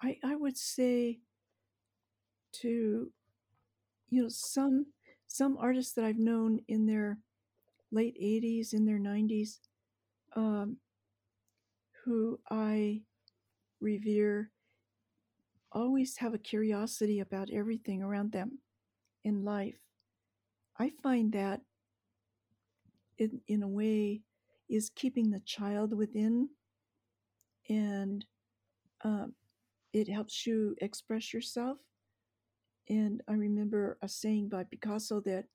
I, 0.02 0.18
I 0.24 0.36
would 0.36 0.58
say 0.58 1.20
to 2.62 3.12
you 4.10 4.22
know 4.22 4.30
some 4.30 4.88
some 5.28 5.58
artists 5.58 5.94
that 5.94 6.06
I've 6.06 6.20
known 6.20 6.60
in 6.68 6.86
their 6.86 7.20
late 7.92 8.16
80s, 8.22 8.74
in 8.74 8.86
their 8.86 9.00
90s, 9.00 9.60
um, 10.36 10.78
who 12.04 12.40
I 12.50 13.02
revere, 13.80 14.52
always 15.72 16.18
have 16.18 16.34
a 16.34 16.40
curiosity 16.40 17.20
about 17.20 17.50
everything 17.52 18.02
around 18.04 18.32
them 18.32 18.60
in 19.24 19.44
life. 19.44 19.80
I 20.80 20.92
find 21.02 21.32
that 21.34 21.62
in, 23.18 23.42
in 23.48 23.64
a 23.64 23.68
way 23.68 24.22
is 24.70 24.90
keeping 24.90 25.30
the 25.30 25.42
child 25.42 25.94
within 25.96 26.50
and 27.70 28.26
um, 29.04 29.34
it 29.94 30.10
helps 30.10 30.46
you 30.46 30.76
express 30.82 31.34
yourself. 31.34 31.78
And 32.90 33.22
I 33.30 33.34
remember 33.34 33.98
a 34.02 34.10
saying 34.10 34.50
by 34.50 34.64
Picasso 34.64 35.22
that 35.22 35.46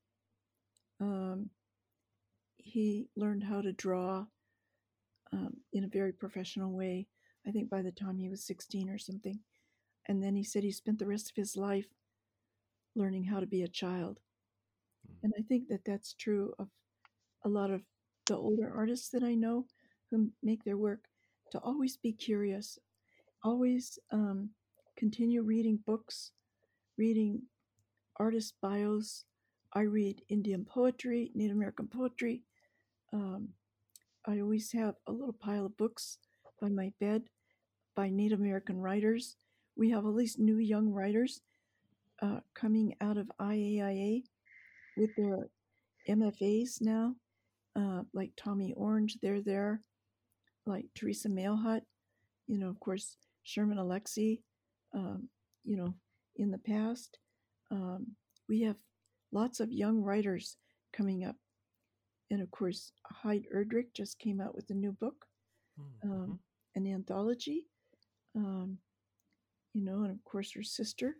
um, 1.00 1.50
he 2.56 3.08
learned 3.16 3.44
how 3.44 3.60
to 3.60 3.72
draw 3.72 4.26
um, 5.32 5.54
in 5.72 5.84
a 5.84 5.88
very 5.88 6.12
professional 6.12 6.72
way, 6.72 7.06
I 7.46 7.50
think 7.50 7.68
by 7.68 7.82
the 7.82 7.92
time 7.92 8.18
he 8.18 8.28
was 8.28 8.46
16 8.46 8.88
or 8.88 8.98
something. 8.98 9.38
And 10.06 10.22
then 10.22 10.34
he 10.36 10.44
said 10.44 10.62
he 10.62 10.70
spent 10.70 10.98
the 10.98 11.06
rest 11.06 11.30
of 11.30 11.36
his 11.36 11.56
life 11.56 11.88
learning 12.94 13.24
how 13.24 13.40
to 13.40 13.46
be 13.46 13.62
a 13.62 13.68
child. 13.68 14.20
Mm. 15.10 15.16
And 15.24 15.32
I 15.38 15.42
think 15.42 15.68
that 15.68 15.84
that's 15.84 16.14
true 16.14 16.52
of 16.58 16.68
a 17.44 17.48
lot 17.48 17.70
of 17.70 17.82
the 18.26 18.36
older 18.36 18.72
artists 18.74 19.08
that 19.10 19.22
I 19.22 19.34
know 19.34 19.66
who 20.10 20.30
make 20.42 20.64
their 20.64 20.76
work 20.76 21.04
to 21.52 21.58
always 21.60 21.96
be 21.96 22.12
curious, 22.12 22.78
always 23.42 23.98
um, 24.12 24.50
continue 24.96 25.42
reading 25.42 25.78
books, 25.86 26.32
reading 26.96 27.42
artist 28.18 28.54
bios. 28.60 29.24
I 29.72 29.82
read 29.82 30.22
Indian 30.28 30.64
poetry, 30.64 31.30
Native 31.34 31.56
American 31.56 31.88
poetry. 31.88 32.42
Um, 33.12 33.50
I 34.26 34.40
always 34.40 34.72
have 34.72 34.94
a 35.06 35.12
little 35.12 35.32
pile 35.32 35.66
of 35.66 35.76
books 35.76 36.18
by 36.60 36.68
my 36.68 36.92
bed 37.00 37.22
by 37.94 38.10
Native 38.10 38.40
American 38.40 38.78
writers. 38.78 39.36
We 39.76 39.90
have 39.90 40.04
all 40.04 40.14
these 40.14 40.38
new 40.38 40.58
young 40.58 40.90
writers 40.90 41.40
uh, 42.20 42.40
coming 42.54 42.94
out 43.00 43.16
of 43.16 43.30
IAIA 43.40 44.24
with 44.98 45.14
their 45.16 45.48
MFAs 46.08 46.80
now, 46.80 47.14
uh, 47.76 48.02
like 48.12 48.32
Tommy 48.36 48.72
Orange, 48.76 49.18
they're 49.22 49.42
there, 49.42 49.80
like 50.66 50.86
Terese 50.98 51.26
Mailhot, 51.26 51.82
you 52.46 52.58
know, 52.58 52.68
of 52.68 52.80
course, 52.80 53.16
Sherman 53.44 53.78
Alexie, 53.78 54.40
um, 54.94 55.28
you 55.64 55.76
know, 55.76 55.94
in 56.36 56.50
the 56.50 56.58
past. 56.58 57.18
Um, 57.70 58.06
we 58.48 58.62
have 58.62 58.76
lots 59.32 59.60
of 59.60 59.70
young 59.72 60.02
writers 60.02 60.56
coming 60.92 61.24
up. 61.24 61.36
And 62.30 62.42
of 62.42 62.50
course, 62.50 62.92
Heid 63.24 63.44
Erdrich 63.54 63.92
just 63.94 64.18
came 64.18 64.40
out 64.40 64.54
with 64.54 64.68
a 64.70 64.74
new 64.74 64.92
book, 64.92 65.24
Mm-hmm. 65.80 66.10
um, 66.10 66.40
an 66.74 66.86
anthology. 66.88 67.66
Um, 68.34 68.78
you 69.74 69.84
know, 69.84 70.02
and 70.02 70.10
of 70.10 70.24
course, 70.24 70.52
her 70.54 70.62
sister 70.64 71.14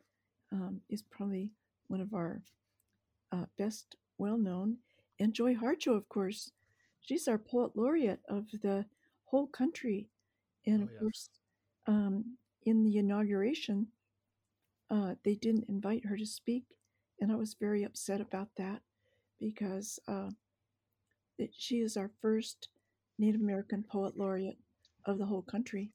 um, 0.53 0.81
is 0.91 1.03
probably 1.03 1.53
one 1.87 2.01
of 2.01 2.13
our 2.13 2.43
best 3.59 3.97
well 4.19 4.37
known. 4.39 4.79
And 5.19 5.33
Joy 5.35 5.55
Harjo, 5.55 5.97
of 5.97 6.09
course, 6.09 6.53
she's 7.01 7.29
our 7.29 7.39
poet 7.39 7.77
laureate 7.77 8.21
of 8.29 8.47
the 8.63 8.87
whole 9.25 9.47
country. 9.47 10.09
And 10.67 10.83
Oh, 10.83 10.85
of 10.85 10.91
yes. 10.93 11.01
course, 11.01 11.29
um, 11.87 12.37
in 12.65 12.85
the 12.85 12.97
inauguration, 12.99 13.89
uh, 14.91 15.15
they 15.25 15.35
didn't 15.35 15.69
invite 15.69 16.05
her 16.07 16.17
to 16.17 16.27
speak. 16.27 16.65
And 17.21 17.31
I 17.33 17.37
was 17.37 17.55
very 17.55 17.85
upset 17.85 18.21
about 18.21 18.49
that 18.57 18.83
because 19.39 19.99
uh, 20.09 20.31
that 21.39 21.51
she 21.57 21.77
is 21.81 21.97
our 21.97 22.11
first 22.21 22.69
Native 23.19 23.41
American 23.41 23.83
poet 23.83 24.17
laureate 24.17 24.59
of 25.05 25.19
the 25.19 25.27
whole 25.27 25.43
country. 25.43 25.91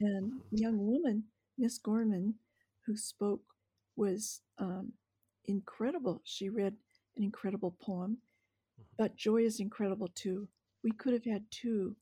And 0.00 0.32
the 0.50 0.58
young 0.60 0.78
woman, 0.86 1.24
Miss 1.58 1.78
Gorman, 1.78 2.34
who 2.86 2.96
spoke, 2.96 3.42
was 3.96 4.40
um, 4.58 4.92
incredible. 5.48 6.20
She 6.24 6.48
read 6.48 6.74
an 7.16 7.22
incredible 7.24 7.74
poem, 7.80 8.18
but 8.96 9.16
Joy 9.16 9.42
is 9.42 9.60
incredible 9.60 10.08
too. 10.14 10.48
We 10.84 10.92
could 10.92 11.12
have 11.12 11.24
had 11.24 11.44
two 11.50 11.96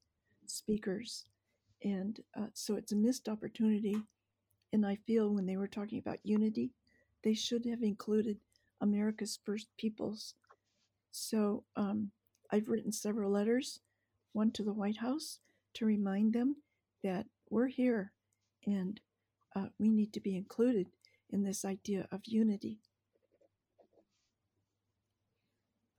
speakers, 0.47 1.25
and 1.83 2.21
uh, 2.37 2.49
so 2.53 2.77
it's 2.77 2.93
a 2.93 2.97
missed 2.97 3.29
opportunity. 3.29 3.97
And 4.73 4.85
I 4.85 4.97
feel 5.07 5.31
when 5.33 5.47
they 5.47 5.57
were 5.57 5.69
talking 5.69 5.99
about 5.99 6.19
unity, 6.25 6.73
they 7.25 7.35
should 7.35 7.65
have 7.67 7.83
included 7.83 8.39
America's 8.81 9.39
first 9.45 9.69
peoples. 9.79 10.35
So 11.13 11.65
um, 11.77 12.11
I've 12.51 12.69
written 12.69 12.93
several 12.93 13.31
letters, 13.31 13.81
one 14.33 14.51
to 14.53 14.63
the 14.63 14.73
White 14.73 14.99
House 14.99 15.39
to 15.75 15.87
remind 15.87 16.35
them 16.35 16.57
that 17.03 17.27
we're 17.49 17.69
here 17.69 18.13
and 18.67 19.01
uh, 19.55 19.67
we 19.79 19.91
need 19.91 20.13
to 20.13 20.21
be 20.21 20.37
included 20.37 20.89
in 21.31 21.43
this 21.43 21.65
idea 21.65 22.07
of 22.13 22.21
unity. 22.27 22.81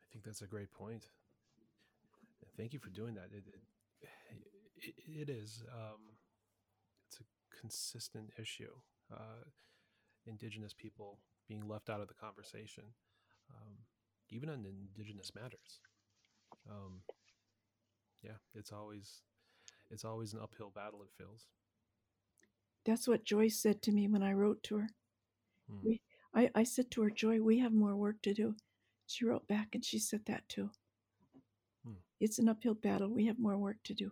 I 0.03 0.13
think 0.13 0.16
that's 0.27 0.41
a 0.41 0.47
great 0.47 0.71
point. 0.73 1.05
Thank 2.57 2.73
you 2.73 2.79
for 2.79 2.89
doing 2.89 3.15
that. 3.15 3.29
It, 3.31 3.45
it, 4.81 4.93
it, 5.21 5.29
is. 5.29 5.63
Um, 5.73 6.01
it's 7.07 7.21
a 7.21 7.57
consistent 7.61 8.31
issue. 8.37 8.71
Uh, 9.11 9.45
indigenous 10.25 10.73
people 10.73 11.19
being 11.47 11.65
left 11.65 11.89
out 11.89 12.01
of 12.01 12.09
the 12.09 12.13
conversation, 12.13 12.83
um, 13.49 13.73
even 14.29 14.49
on 14.49 14.65
indigenous 14.65 15.31
matters. 15.33 15.79
Um, 16.69 16.99
yeah, 18.21 18.37
it's 18.53 18.73
always 18.73 19.21
it's 19.89 20.03
always 20.03 20.33
an 20.33 20.39
uphill 20.43 20.73
battle. 20.75 21.01
It 21.03 21.09
feels. 21.17 21.47
That's 22.85 23.07
what 23.07 23.23
Joyce 23.23 23.61
said 23.61 23.81
to 23.83 23.93
me 23.93 24.09
when 24.09 24.23
I 24.23 24.33
wrote 24.33 24.61
to 24.63 24.77
her. 24.77 24.89
Hmm. 25.69 25.87
We, 25.87 26.01
I, 26.33 26.49
I 26.53 26.63
said 26.63 26.91
to 26.91 27.01
her, 27.03 27.09
Joy, 27.09 27.41
we 27.41 27.59
have 27.59 27.73
more 27.73 27.95
work 27.95 28.21
to 28.23 28.33
do. 28.33 28.55
She 29.07 29.25
wrote 29.25 29.47
back 29.47 29.69
and 29.73 29.83
she 29.83 29.99
said 29.99 30.21
that 30.25 30.47
too. 30.49 30.69
Hmm. 31.85 31.93
It's 32.19 32.39
an 32.39 32.49
uphill 32.49 32.73
battle. 32.75 33.09
We 33.09 33.25
have 33.25 33.39
more 33.39 33.57
work 33.57 33.77
to 33.85 33.93
do. 33.93 34.11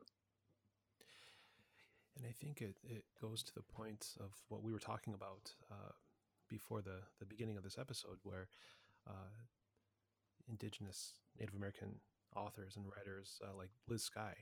And 2.17 2.25
I 2.25 2.31
think 2.31 2.61
it, 2.61 2.77
it 2.83 3.03
goes 3.21 3.43
to 3.43 3.53
the 3.53 3.61
point 3.61 4.07
of 4.21 4.31
what 4.47 4.63
we 4.63 4.71
were 4.71 4.79
talking 4.79 5.13
about 5.13 5.53
uh, 5.69 5.91
before 6.49 6.81
the, 6.81 6.99
the 7.19 7.25
beginning 7.25 7.57
of 7.57 7.63
this 7.63 7.77
episode, 7.77 8.17
where 8.23 8.47
uh, 9.05 9.33
indigenous 10.47 11.13
Native 11.37 11.55
American 11.55 11.95
authors 12.35 12.77
and 12.77 12.85
writers 12.85 13.39
uh, 13.43 13.55
like 13.57 13.69
Liz 13.89 14.03
Sky, 14.03 14.33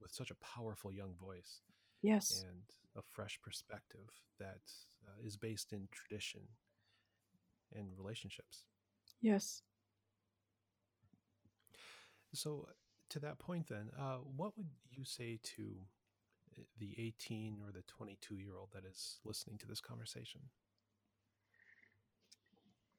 with 0.00 0.12
such 0.12 0.30
a 0.30 0.34
powerful 0.36 0.92
young 0.92 1.14
voice 1.14 1.62
Yes. 2.02 2.44
and 2.46 2.62
a 2.96 3.02
fresh 3.02 3.38
perspective 3.42 4.10
that 4.38 4.60
uh, 5.06 5.24
is 5.26 5.36
based 5.36 5.72
in 5.72 5.88
tradition 5.90 6.42
and 7.74 7.86
relationships. 7.96 8.64
Yes. 9.22 9.62
So, 12.34 12.68
to 13.10 13.20
that 13.20 13.38
point, 13.38 13.68
then, 13.68 13.90
uh, 13.98 14.18
what 14.36 14.56
would 14.56 14.68
you 14.90 15.04
say 15.04 15.38
to 15.56 15.64
uh, 16.58 16.62
the 16.78 16.94
18 16.98 17.58
or 17.64 17.72
the 17.72 17.82
22 17.82 18.36
year 18.36 18.56
old 18.58 18.70
that 18.72 18.84
is 18.84 19.18
listening 19.24 19.58
to 19.58 19.66
this 19.66 19.80
conversation? 19.80 20.40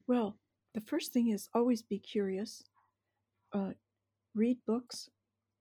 Well, 0.08 0.38
the 0.74 0.82
first 0.82 1.14
thing 1.14 1.30
is 1.30 1.50
always 1.54 1.82
be 1.82 1.98
curious. 1.98 2.64
Uh, 3.52 3.72
read 4.36 4.58
books, 4.66 5.10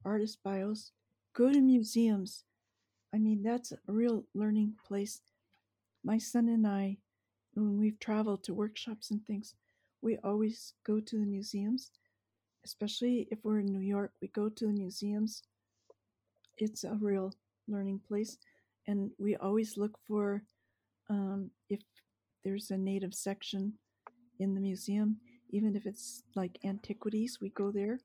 artist 0.04 0.38
bios, 0.42 0.92
go 1.35 1.52
to 1.52 1.61
museums. 1.61 2.44
I 3.14 3.18
mean, 3.18 3.42
that's 3.42 3.72
a 3.72 3.78
real 3.87 4.24
learning 4.35 4.74
place. 4.87 5.20
My 6.04 6.18
son 6.18 6.48
and 6.48 6.66
I, 6.66 6.98
when 7.54 7.78
we've 7.78 8.00
traveled 8.00 8.42
to 8.44 8.54
workshops 8.54 9.11
and 9.11 9.24
things, 9.24 9.54
we 10.00 10.18
always 10.24 10.74
go 10.85 10.98
to 10.98 11.18
the 11.18 11.26
museums, 11.26 11.90
especially 12.64 13.29
if 13.31 13.38
we're 13.42 13.61
in 13.61 13.66
New 13.66 13.81
York, 13.81 14.12
we 14.20 14.29
go 14.29 14.48
to 14.48 14.66
the 14.66 14.72
museums. 14.72 15.42
It's 16.59 16.85
a 16.85 16.94
real 17.01 17.33
learning 17.68 18.01
place. 18.07 18.38
And 18.87 19.11
we 19.18 19.37
always 19.37 19.77
look 19.77 19.98
for 20.07 20.42
um, 21.09 21.51
if 21.68 21.81
there's 22.44 22.70
a 22.70 22.79
native 22.79 23.14
section 23.14 23.75
in 24.38 24.55
the 24.55 24.61
museum, 24.61 25.18
even 25.51 25.77
if 25.77 25.87
it's 25.87 26.22
like 26.35 26.59
antiquities, 26.64 27.38
we 27.40 27.51
go 27.51 27.70
there 27.70 28.01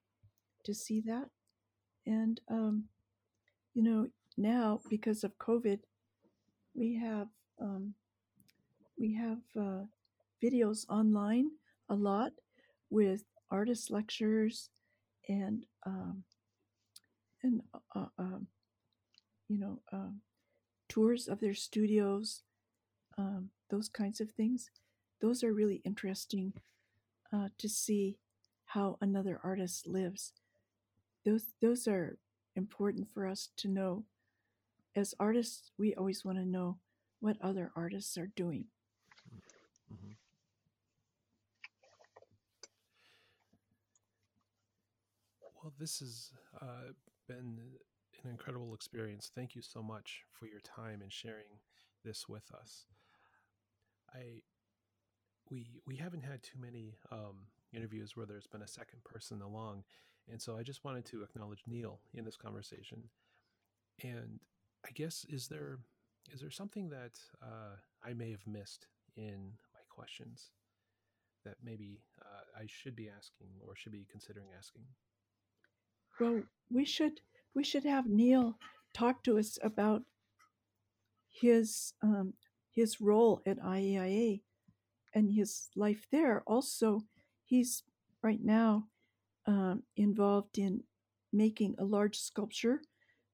to 0.64 0.74
see 0.74 1.02
that. 1.02 1.30
And, 2.06 2.40
um, 2.50 2.86
you 3.74 3.84
know, 3.84 4.08
now 4.38 4.82
because 4.90 5.24
of 5.24 5.38
COVID, 5.40 5.80
we 6.76 6.96
have 6.96 7.28
um, 7.60 7.96
we 9.00 9.14
have 9.16 9.40
uh, 9.60 9.86
videos 10.44 10.86
online 10.90 11.50
a 11.90 11.96
lot 11.96 12.32
with 12.90 13.24
artist 13.52 13.92
lectures 13.92 14.70
and 15.28 15.66
um, 15.86 16.24
and 17.44 17.62
uh, 17.96 18.06
um, 18.18 18.48
you 19.48 19.60
know 19.60 19.80
um, 19.92 20.22
tours 20.90 21.28
of 21.28 21.40
their 21.40 21.54
studios, 21.54 22.44
um, 23.18 23.50
those 23.70 23.90
kinds 23.90 24.22
of 24.22 24.32
things. 24.32 24.70
Those 25.22 25.44
are 25.44 25.54
really 25.54 25.82
interesting 25.84 26.54
uh, 27.34 27.50
to 27.58 27.68
see 27.68 28.18
how 28.66 28.98
another 29.02 29.40
artist 29.44 29.88
lives. 29.88 30.34
Those 31.26 31.54
those 31.62 31.88
are 31.88 32.18
important 32.56 33.08
for 33.14 33.28
us 33.28 33.50
to 33.58 33.68
know. 33.68 34.04
As 34.96 35.14
artists, 35.20 35.72
we 35.78 35.94
always 35.94 36.26
want 36.26 36.40
to 36.40 36.46
know 36.46 36.80
what 37.20 37.38
other 37.42 37.72
artists 37.76 38.18
are 38.18 38.32
doing. 38.36 38.66
Well, 45.68 45.74
this 45.78 46.00
has 46.00 46.32
uh, 46.62 46.94
been 47.28 47.60
an 48.24 48.30
incredible 48.30 48.74
experience. 48.74 49.30
Thank 49.36 49.54
you 49.54 49.62
so 49.62 49.84
much 49.84 50.22
for 50.32 50.46
your 50.46 50.62
time 50.62 51.02
and 51.02 51.12
sharing 51.12 51.60
this 52.06 52.30
with 52.30 52.50
us. 52.58 52.86
I 54.16 54.44
we 55.50 55.82
we 55.86 55.98
haven't 55.98 56.24
had 56.24 56.42
too 56.42 56.58
many 56.58 56.96
um, 57.12 57.48
interviews 57.74 58.16
where 58.16 58.26
there's 58.26 58.48
been 58.48 58.62
a 58.62 58.68
second 58.68 59.04
person 59.04 59.42
along, 59.42 59.84
and 60.32 60.42
so 60.42 60.58
I 60.58 60.64
just 60.64 60.86
wanted 60.86 61.04
to 61.08 61.24
acknowledge 61.24 61.64
Neil 61.68 62.00
in 62.14 62.24
this 62.24 62.38
conversation. 62.38 63.04
And 64.02 64.40
I 64.86 64.92
guess 64.92 65.26
is 65.28 65.50
there 65.50 65.80
is 66.34 66.40
there 66.40 66.50
something 66.50 66.88
that 66.92 67.20
uh, 67.44 67.76
I 68.02 68.14
may 68.14 68.32
have 68.32 68.48
missed 68.48 68.88
in 69.18 69.52
my 69.74 69.82
questions 69.90 70.52
that 71.44 71.56
maybe 71.62 72.00
uh, 72.22 72.58
I 72.58 72.68
should 72.68 72.96
be 72.96 73.10
asking 73.10 73.50
or 73.68 73.76
should 73.76 73.92
be 73.92 74.08
considering 74.10 74.48
asking? 74.58 74.86
Well, 76.20 76.44
we 76.72 76.86
should 76.86 77.22
we 77.54 77.64
should 77.64 77.84
have 77.86 78.08
Neil 78.08 78.58
talk 78.94 79.24
to 79.24 79.38
us 79.38 79.58
about 79.64 80.04
his 81.30 81.94
um, 82.02 82.34
his 82.72 83.00
role 83.02 83.42
at 83.46 83.60
IAIA 83.60 84.42
and 85.14 85.32
his 85.32 85.70
life 85.76 86.08
there. 86.12 86.44
Also, 86.48 87.02
he's 87.46 87.84
right 88.22 88.44
now 88.44 88.88
um, 89.46 89.84
involved 89.96 90.58
in 90.58 90.84
making 91.32 91.76
a 91.78 91.86
large 91.86 92.18
sculpture 92.18 92.82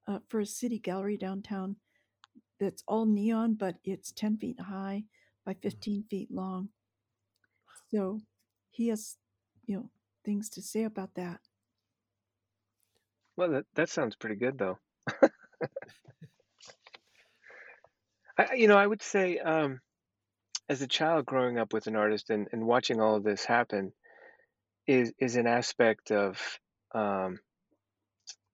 uh, 0.07 0.19
for 0.27 0.39
a 0.39 0.45
city 0.45 0.79
gallery 0.79 1.17
downtown 1.17 1.75
that's 2.59 2.83
all 2.87 3.05
neon, 3.05 3.55
but 3.55 3.75
it's 3.83 4.11
10 4.11 4.37
feet 4.37 4.59
high 4.59 5.03
by 5.45 5.53
15 5.61 6.05
feet 6.09 6.31
long. 6.31 6.69
So 7.91 8.21
he 8.71 8.87
has, 8.87 9.17
you 9.65 9.75
know, 9.75 9.89
things 10.23 10.49
to 10.51 10.61
say 10.61 10.83
about 10.83 11.15
that. 11.15 11.41
Well, 13.37 13.51
that, 13.51 13.65
that 13.75 13.89
sounds 13.89 14.15
pretty 14.15 14.35
good, 14.35 14.57
though. 14.57 14.77
I, 18.37 18.53
you 18.55 18.67
know, 18.67 18.77
I 18.77 18.85
would 18.85 19.01
say, 19.01 19.37
um, 19.39 19.79
as 20.69 20.81
a 20.81 20.87
child 20.87 21.25
growing 21.25 21.57
up 21.57 21.73
with 21.73 21.87
an 21.87 21.95
artist 21.95 22.29
and, 22.29 22.47
and 22.51 22.65
watching 22.65 23.01
all 23.01 23.15
of 23.15 23.23
this 23.23 23.45
happen, 23.45 23.91
is 24.87 25.13
is 25.19 25.35
an 25.35 25.47
aspect 25.47 26.11
of 26.11 26.39
um, 26.93 27.39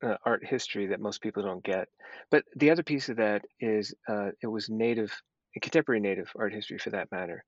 uh, 0.04 0.16
art 0.26 0.46
history 0.46 0.88
that 0.88 1.00
most 1.00 1.22
people 1.22 1.44
don't 1.44 1.64
get. 1.64 1.88
But 2.32 2.44
the 2.56 2.72
other 2.72 2.84
piece 2.84 3.10
of 3.10 3.18
that 3.18 3.44
is 3.60 3.94
uh, 4.08 4.30
it 4.42 4.48
was 4.48 4.70
native, 4.70 5.12
contemporary 5.62 6.00
native 6.02 6.32
art 6.38 6.54
history 6.54 6.78
for 6.78 6.92
that 6.92 7.12
matter, 7.12 7.44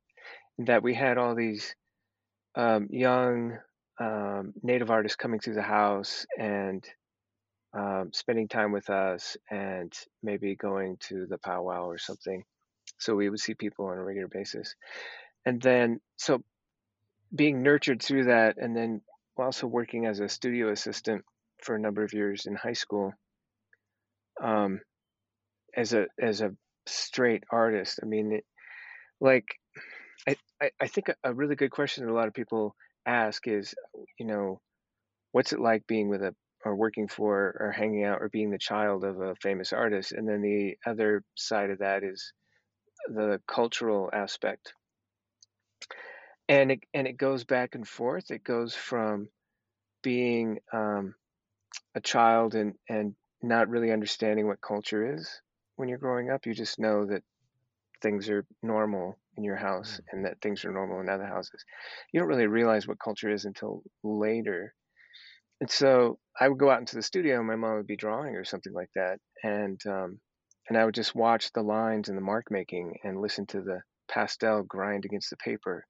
that 0.60 0.84
we 0.84 0.94
had 0.94 1.18
all 1.18 1.36
these 1.36 1.76
um, 2.56 2.88
young 2.90 3.58
um, 4.00 4.54
native 4.64 4.90
artists 4.92 5.16
coming 5.16 5.40
through 5.40 5.56
the 5.56 5.62
house 5.62 6.26
and 6.38 6.84
um, 7.74 8.12
spending 8.14 8.48
time 8.48 8.72
with 8.72 8.90
us 8.90 9.38
and 9.50 9.94
maybe 10.22 10.56
going 10.56 10.98
to 11.10 11.26
the 11.26 11.38
powwow 11.38 11.86
or 11.86 11.98
something. 11.98 12.44
So 13.00 13.16
we 13.16 13.30
would 13.30 13.40
see 13.40 13.54
people 13.54 13.86
on 13.86 13.98
a 13.98 14.04
regular 14.04 14.28
basis. 14.28 14.76
And 15.46 15.62
then, 15.62 16.00
so 16.18 16.44
being 17.34 17.64
nurtured 17.64 18.02
through 18.02 18.26
that, 18.26 18.58
and 18.58 18.76
then 18.76 19.02
also 19.38 19.66
working 19.66 20.06
as 20.06 20.20
a 20.20 20.30
studio 20.30 20.72
assistant 20.72 21.24
for 21.64 21.76
a 21.76 21.80
number 21.80 22.04
of 22.04 22.14
years 22.14 22.46
in 22.46 22.56
high 22.56 22.74
school, 22.74 23.14
um, 24.44 24.82
as 25.76 25.94
a 25.94 26.08
as 26.22 26.42
a 26.42 26.52
straight 26.86 27.44
artist. 27.52 28.00
I 28.04 28.06
mean, 28.06 28.34
it, 28.34 28.46
like, 29.20 29.46
I, 30.28 30.36
I 30.62 30.72
I 30.82 30.88
think 30.88 31.10
a, 31.10 31.16
a 31.24 31.34
really 31.34 31.56
good 31.56 31.72
question 31.72 32.06
that 32.06 32.12
a 32.12 32.14
lot 32.14 32.28
of 32.28 32.34
people 32.34 32.76
ask 33.06 33.48
is, 33.48 33.74
you 34.20 34.26
know, 34.26 34.60
what's 35.32 35.54
it 35.54 35.60
like 35.60 35.88
being 35.88 36.10
with 36.10 36.22
a 36.22 36.36
or 36.66 36.76
working 36.76 37.08
for 37.08 37.56
or 37.60 37.72
hanging 37.72 38.04
out 38.04 38.22
or 38.22 38.30
being 38.30 38.52
the 38.52 38.58
child 38.58 39.04
of 39.04 39.20
a 39.20 39.36
famous 39.36 39.74
artist 39.74 40.12
and 40.12 40.28
then 40.28 40.42
the 40.42 40.76
other 40.86 41.24
side 41.36 41.70
of 41.70 41.80
that 41.80 42.04
is 42.04 42.34
the 43.08 43.42
cultural 43.48 44.10
aspect. 44.14 44.74
And 46.48 46.72
it 46.72 46.84
and 46.94 47.08
it 47.08 47.18
goes 47.18 47.44
back 47.44 47.76
and 47.76 47.88
forth. 47.88 48.32
It 48.32 48.44
goes 48.44 48.76
from 48.76 49.30
being 50.04 50.60
um, 50.74 51.16
a 51.96 52.02
child 52.02 52.56
and 52.56 52.74
and 52.90 53.16
not 53.42 53.70
really 53.70 53.92
understanding 53.92 54.48
what 54.48 54.62
culture 54.62 55.16
is 55.16 55.42
when 55.76 55.90
you're 55.90 55.98
growing 55.98 56.30
up. 56.30 56.46
You 56.46 56.54
just 56.54 56.80
know 56.80 57.06
that 57.06 57.24
things 58.02 58.30
are 58.30 58.46
normal 58.62 59.18
in 59.38 59.44
your 59.44 59.56
house 59.56 60.02
and 60.12 60.26
that 60.26 60.42
things 60.42 60.66
are 60.66 60.72
normal 60.72 61.00
in 61.00 61.10
other 61.10 61.26
houses. 61.26 61.64
You 62.12 62.20
don't 62.20 62.30
really 62.30 62.48
realize 62.48 62.88
what 62.88 63.00
culture 63.00 63.30
is 63.30 63.46
until 63.46 63.84
later 64.04 64.74
and 65.62 65.70
so 65.70 66.18
I 66.40 66.50
would 66.50 66.58
go 66.58 66.72
out 66.72 66.80
into 66.80 66.96
the 66.96 67.04
studio, 67.04 67.38
and 67.38 67.48
my 67.48 67.56
mom 67.56 67.78
would 67.78 67.88
be 67.88 67.96
drawing 67.96 68.36
or 68.36 68.44
something 68.44 68.74
like 68.74 68.90
that, 68.96 69.20
and 69.44 69.80
um, 69.86 70.20
and 70.68 70.78
I 70.78 70.84
would 70.84 70.96
just 70.96 71.16
watch 71.16 71.52
the 71.54 71.62
lines 71.62 72.10
and 72.10 72.18
the 72.18 72.22
mark 72.22 72.46
making 72.50 72.96
and 73.04 73.22
listen 73.22 73.46
to 73.48 73.62
the 73.62 73.82
pastel 74.10 74.64
grind 74.64 75.06
against 75.06 75.30
the 75.30 75.38
paper, 75.38 75.86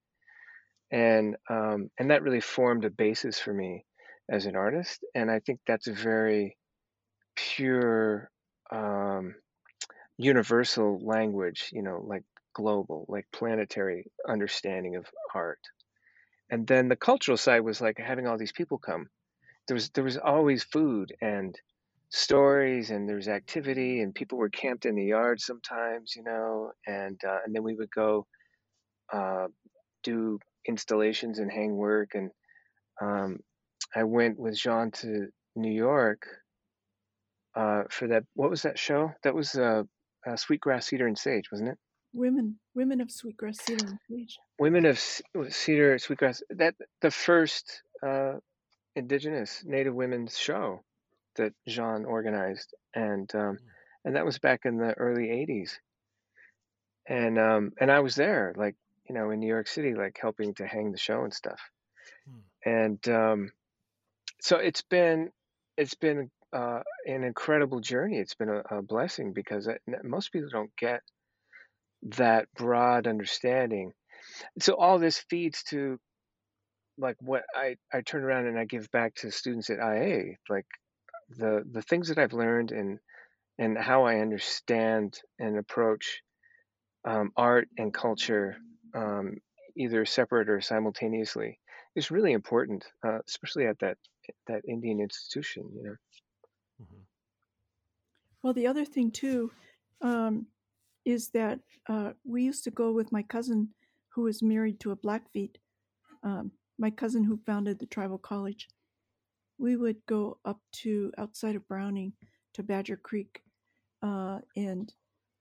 and 0.92 1.38
um, 1.50 1.90
and 1.98 2.12
that 2.12 2.22
really 2.22 2.42
formed 2.42 2.84
a 2.84 2.90
basis 2.90 3.40
for 3.40 3.54
me 3.54 3.86
as 4.30 4.46
an 4.46 4.58
artist, 4.58 5.00
and 5.16 5.32
I 5.32 5.40
think 5.40 5.62
that's 5.66 5.88
a 5.88 5.94
very 5.94 6.58
pure, 7.38 8.30
um, 8.72 9.36
universal 10.18 11.00
language, 11.02 11.70
you 11.72 11.82
know, 11.82 12.04
like 12.06 12.24
global, 12.54 13.06
like 13.08 13.26
planetary 13.32 14.06
understanding 14.28 14.98
of 14.98 15.06
art. 15.34 15.60
And 16.50 16.68
then 16.68 16.90
the 16.90 16.98
cultural 16.98 17.38
side 17.38 17.62
was 17.62 17.80
like 17.80 17.98
having 17.98 18.28
all 18.28 18.38
these 18.38 18.52
people 18.52 18.78
come 18.78 19.08
there 19.68 19.76
was 19.76 19.90
there 19.92 20.04
was 20.04 20.18
always 20.18 20.64
food 20.64 21.14
and 21.22 21.56
stories 22.10 22.92
and 22.92 23.08
there 23.08 23.16
was 23.16 23.28
activity 23.28 24.02
and 24.02 24.14
people 24.14 24.38
were 24.38 24.50
camped 24.50 24.86
in 24.86 24.96
the 24.96 25.06
yard 25.06 25.40
sometimes 25.40 26.14
you 26.16 26.24
know 26.24 26.72
and 26.86 27.20
uh, 27.26 27.38
and 27.46 27.56
then 27.56 27.64
we 27.64 27.76
would 27.76 27.92
go 27.92 28.26
uh, 29.14 29.48
do 30.04 30.40
installations 30.68 31.40
and 31.40 31.52
hang 31.52 31.76
work 31.76 32.12
and 32.14 32.32
um, 33.02 33.40
I 33.96 34.04
went 34.04 34.38
with 34.38 34.58
Jean 34.58 34.92
to 34.92 35.28
New 35.56 35.72
York 35.72 36.28
uh, 37.56 37.84
for 37.90 38.08
that 38.10 38.24
what 38.36 38.50
was 38.50 38.62
that 38.64 38.78
show 38.78 39.12
that 39.24 39.34
was 39.34 39.56
uh, 39.56 39.84
uh, 40.28 40.36
Sweetgrass 40.36 40.88
Cedar 40.88 41.08
and 41.08 41.18
Sage 41.18 41.50
wasn't 41.52 41.70
it 41.70 41.78
Women, 42.14 42.60
women 42.76 43.00
of 43.00 43.10
Sweetgrass 43.10 43.60
Cedar 43.62 43.86
and 43.86 44.00
Sage. 44.10 44.38
Women 44.60 44.86
of 44.86 45.00
Cedar 45.50 45.98
Sweetgrass 45.98 46.44
that 46.50 46.76
the 47.02 47.12
first 47.12 47.84
uh, 48.06 48.34
indigenous 48.96 49.64
native 49.66 49.94
women's 49.96 50.38
show 50.38 50.84
that 51.36 51.54
Jean 51.68 52.06
organized, 52.06 52.74
and 52.94 53.34
um, 53.36 53.58
Hmm. 53.58 53.68
and 54.06 54.16
that 54.16 54.26
was 54.26 54.40
back 54.40 54.62
in 54.66 54.78
the 54.78 54.94
early 54.94 55.28
'80s. 55.28 55.72
And 57.08 57.40
um, 57.40 57.72
and 57.80 57.92
I 57.92 58.00
was 58.00 58.16
there, 58.16 58.54
like 58.56 58.76
you 59.08 59.16
know, 59.16 59.32
in 59.32 59.40
New 59.40 59.48
York 59.48 59.68
City, 59.68 59.94
like 59.96 60.18
helping 60.22 60.54
to 60.56 60.68
hang 60.68 60.92
the 60.92 60.98
show 60.98 61.24
and 61.24 61.34
stuff. 61.34 61.60
Hmm. 62.26 62.70
And 62.70 63.10
um, 63.10 63.52
so 64.42 64.58
it's 64.58 64.82
been 64.84 65.32
it's 65.78 65.96
been 65.96 66.30
uh, 66.54 66.82
an 67.06 67.24
incredible 67.24 67.80
journey. 67.80 68.18
It's 68.18 68.36
been 68.36 68.50
a, 68.50 68.78
a 68.78 68.82
blessing 68.82 69.34
because 69.34 69.68
most 70.04 70.32
people 70.32 70.50
don't 70.52 70.76
get 70.78 71.02
that 72.18 72.48
broad 72.56 73.08
understanding. 73.08 73.94
So 74.60 74.76
all 74.76 75.00
this 75.00 75.20
feeds 75.30 75.64
to 75.66 76.00
like 77.02 77.18
what 77.22 77.44
I, 77.56 77.78
I 77.94 78.02
turn 78.02 78.24
around 78.24 78.48
and 78.48 78.60
I 78.60 78.66
give 78.66 78.90
back 78.92 79.16
to 79.18 79.32
students 79.32 79.70
at 79.70 79.80
IA, 79.80 80.38
like 80.50 80.68
the 81.30 81.64
the 81.70 81.82
things 81.82 82.10
that 82.10 82.20
I've 82.20 82.34
learned 82.34 82.72
and 82.72 83.00
and 83.60 83.78
how 83.78 84.06
I 84.06 84.20
understand 84.20 85.20
and 85.40 85.58
approach 85.58 86.22
um, 87.06 87.32
art 87.38 87.70
and 87.78 87.94
culture, 87.94 88.58
um, 88.96 89.36
either 89.76 90.06
separate 90.06 90.50
or 90.50 90.62
simultaneously, 90.62 91.60
is 91.96 92.12
really 92.12 92.34
important, 92.34 92.86
uh, 93.06 93.20
especially 93.28 93.68
at 93.68 93.80
that 93.80 93.98
that 94.48 94.64
Indian 94.68 95.02
institution. 95.02 95.72
You 95.76 95.84
know. 95.84 95.96
Mhm. 96.82 97.06
Well, 98.44 98.54
the 98.54 98.68
other 98.68 98.86
thing 98.86 99.12
too 99.12 99.52
um, 100.02 100.48
is 101.06 101.30
that 101.30 101.62
uh, 101.88 102.14
we 102.24 102.44
used 102.44 102.64
to 102.66 102.72
go 102.72 102.92
with 102.92 103.12
my 103.12 103.24
cousin 103.24 103.74
who 104.10 104.24
was 104.24 104.44
married 104.44 104.80
to 104.82 104.92
a 104.92 104.96
Blackfeet, 104.96 105.58
um, 106.24 106.52
my 106.82 106.90
cousin 106.90 107.24
who 107.24 107.40
founded 107.46 107.78
the 107.80 107.86
tribal 107.86 108.18
college. 108.18 108.68
We 109.60 109.76
would 109.76 109.98
go 110.08 110.40
up 110.44 110.60
to 110.84 111.14
outside 111.20 111.56
of 111.56 111.68
Browning 111.68 112.14
to 112.56 112.64
Badger 112.64 112.98
Creek 112.98 113.44
uh, 114.02 114.40
and 114.58 114.92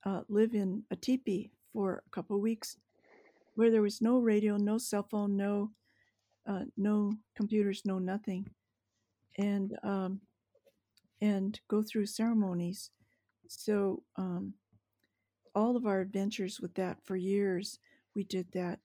uh, 0.05 0.21
live 0.29 0.55
in 0.55 0.85
a 0.91 0.97
teepee 0.97 1.51
for 1.73 2.03
a 2.07 2.11
couple 2.11 2.39
weeks 2.41 2.77
where 3.55 3.71
there 3.71 3.81
was 3.83 4.03
no 4.03 4.19
radio, 4.19 4.59
no 4.59 4.77
cell 4.79 5.07
phone, 5.11 5.37
no 5.37 5.71
uh, 6.47 6.65
no 6.77 7.13
computers, 7.37 7.83
no 7.87 7.99
nothing, 7.99 8.47
and 9.39 9.79
um, 9.83 10.21
and 11.23 11.61
go 11.69 11.83
through 11.83 12.07
ceremonies. 12.07 12.91
So 13.49 14.03
um, 14.17 14.55
all 15.55 15.77
of 15.77 15.87
our 15.87 16.01
adventures 16.01 16.61
with 16.61 16.75
that 16.75 16.99
for 17.05 17.17
years, 17.17 17.79
we 18.15 18.25
did 18.25 18.47
that. 18.53 18.81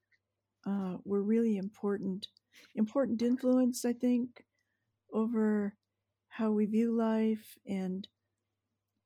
Uh, 0.66 0.96
were 1.04 1.22
really 1.22 1.58
important, 1.58 2.26
important 2.74 3.22
influence, 3.22 3.84
I 3.84 3.92
think, 3.92 4.44
over 5.12 5.74
how 6.28 6.50
we 6.50 6.66
view 6.66 6.92
life 6.92 7.56
and, 7.66 8.06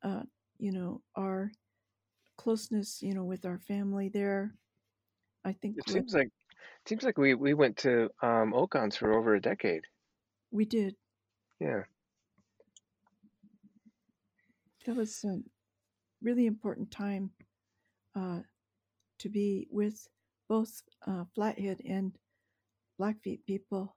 uh, 0.03 0.23
you 0.59 0.73
know, 0.73 1.03
our 1.17 1.53
closeness, 2.37 3.03
you 3.03 3.15
know, 3.15 3.25
with 3.25 3.45
our 3.45 3.59
family 3.59 4.09
there. 4.09 4.55
I 5.45 5.53
think 5.53 5.77
It 5.79 5.89
seems 5.89 6.15
like 6.15 6.27
it 6.27 6.89
seems 6.89 7.03
like 7.03 7.19
we 7.19 7.35
we 7.35 7.55
went 7.55 7.77
to 7.79 8.11
um, 8.23 8.53
Okans 8.53 8.97
for 8.97 9.13
over 9.13 9.35
a 9.35 9.41
decade. 9.41 9.85
we 10.51 10.65
did. 10.65 10.97
Yeah. 11.61 11.83
That 14.87 14.97
was 14.97 15.25
a 15.25 15.39
really 16.23 16.47
important 16.47 16.91
time 16.91 17.31
uh, 18.15 18.41
to 19.19 19.29
be 19.29 19.69
with 19.71 20.09
both 20.49 20.83
uh, 21.07 21.25
Flathead 21.35 21.81
and 21.87 22.13
Blackfeet 23.01 23.47
people. 23.47 23.97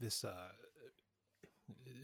This 0.00 0.24
uh, 0.24 0.48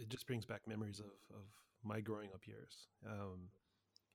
it 0.02 0.10
just 0.10 0.26
brings 0.26 0.44
back 0.44 0.60
memories 0.68 1.00
of, 1.00 1.06
of 1.34 1.44
my 1.82 2.00
growing 2.00 2.28
up 2.34 2.46
years. 2.46 2.88
Um, 3.08 3.48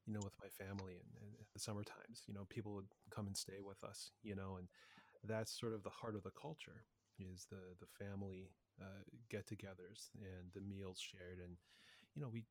you 0.06 0.14
know, 0.14 0.20
with 0.24 0.36
my 0.40 0.50
family 0.64 0.94
and, 1.02 1.10
and 1.20 1.32
the 1.52 1.60
summer 1.60 1.84
times, 1.84 2.22
you 2.28 2.36
know, 2.36 2.46
people 2.48 2.76
would 2.76 2.94
come 3.10 3.26
and 3.26 3.36
stay 3.36 3.58
with 3.66 3.84
us, 3.84 4.12
you 4.22 4.36
know, 4.36 4.58
and 4.60 4.68
that's 5.24 5.60
sort 5.60 5.74
of 5.74 5.82
the 5.82 5.90
heart 5.90 6.16
of 6.16 6.22
the 6.22 6.38
culture 6.40 6.86
is 7.20 7.48
the 7.50 7.74
the 7.80 8.06
family 8.06 8.52
uh, 8.80 9.02
get-togethers 9.32 10.10
and 10.22 10.54
the 10.54 10.62
meals 10.62 11.00
shared, 11.02 11.40
and 11.40 11.58
you 12.14 12.22
know, 12.22 12.30
we 12.32 12.46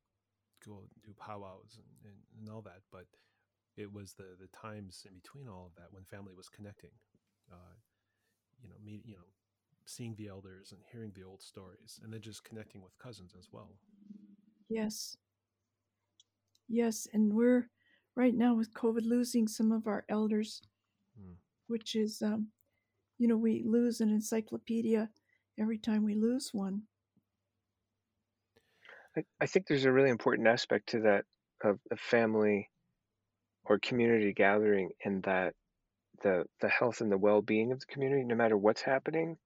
go 0.67 0.83
do 1.05 1.13
powwows 1.17 1.77
and, 1.77 2.11
and, 2.11 2.19
and 2.39 2.49
all 2.53 2.61
that, 2.61 2.81
but 2.91 3.05
it 3.77 3.91
was 3.91 4.13
the 4.13 4.35
the 4.39 4.47
times 4.47 5.05
in 5.07 5.15
between 5.15 5.47
all 5.47 5.65
of 5.67 5.75
that 5.75 5.91
when 5.91 6.03
family 6.03 6.33
was 6.35 6.49
connecting, 6.49 6.91
uh, 7.51 7.75
you 8.61 8.69
know, 8.69 8.75
me, 8.83 9.01
you 9.05 9.15
know, 9.15 9.27
seeing 9.85 10.15
the 10.15 10.27
elders 10.27 10.71
and 10.71 10.81
hearing 10.91 11.11
the 11.15 11.23
old 11.23 11.41
stories, 11.41 11.99
and 12.03 12.13
then 12.13 12.21
just 12.21 12.43
connecting 12.43 12.81
with 12.81 12.97
cousins 12.99 13.33
as 13.37 13.47
well. 13.51 13.69
Yes. 14.69 15.17
Yes. 16.67 17.07
And 17.13 17.33
we're 17.33 17.69
right 18.15 18.33
now 18.33 18.53
with 18.55 18.73
COVID 18.73 19.05
losing 19.05 19.47
some 19.47 19.71
of 19.71 19.87
our 19.87 20.05
elders. 20.09 20.61
Mm. 21.19 21.35
which 21.67 21.95
is, 21.95 22.21
um, 22.21 22.47
you 23.17 23.27
know, 23.27 23.37
we 23.37 23.63
lose 23.65 24.01
an 24.01 24.09
encyclopedia 24.09 25.09
every 25.59 25.77
time 25.77 26.03
we 26.05 26.15
lose 26.15 26.53
one. 26.53 26.83
I, 29.17 29.23
I 29.41 29.45
think 29.45 29.67
there's 29.67 29.85
a 29.85 29.91
really 29.91 30.09
important 30.09 30.47
aspect 30.47 30.89
to 30.89 30.99
that 31.01 31.25
of 31.63 31.79
a 31.91 31.97
family 31.97 32.69
or 33.65 33.79
community 33.79 34.33
gathering 34.33 34.89
and 35.03 35.23
that 35.23 35.53
the 36.23 36.45
the 36.61 36.69
health 36.69 37.01
and 37.01 37.11
the 37.11 37.17
well-being 37.17 37.71
of 37.71 37.79
the 37.79 37.85
community 37.87 38.23
no 38.23 38.35
matter 38.35 38.57
what's 38.57 38.81
happening 38.81 39.37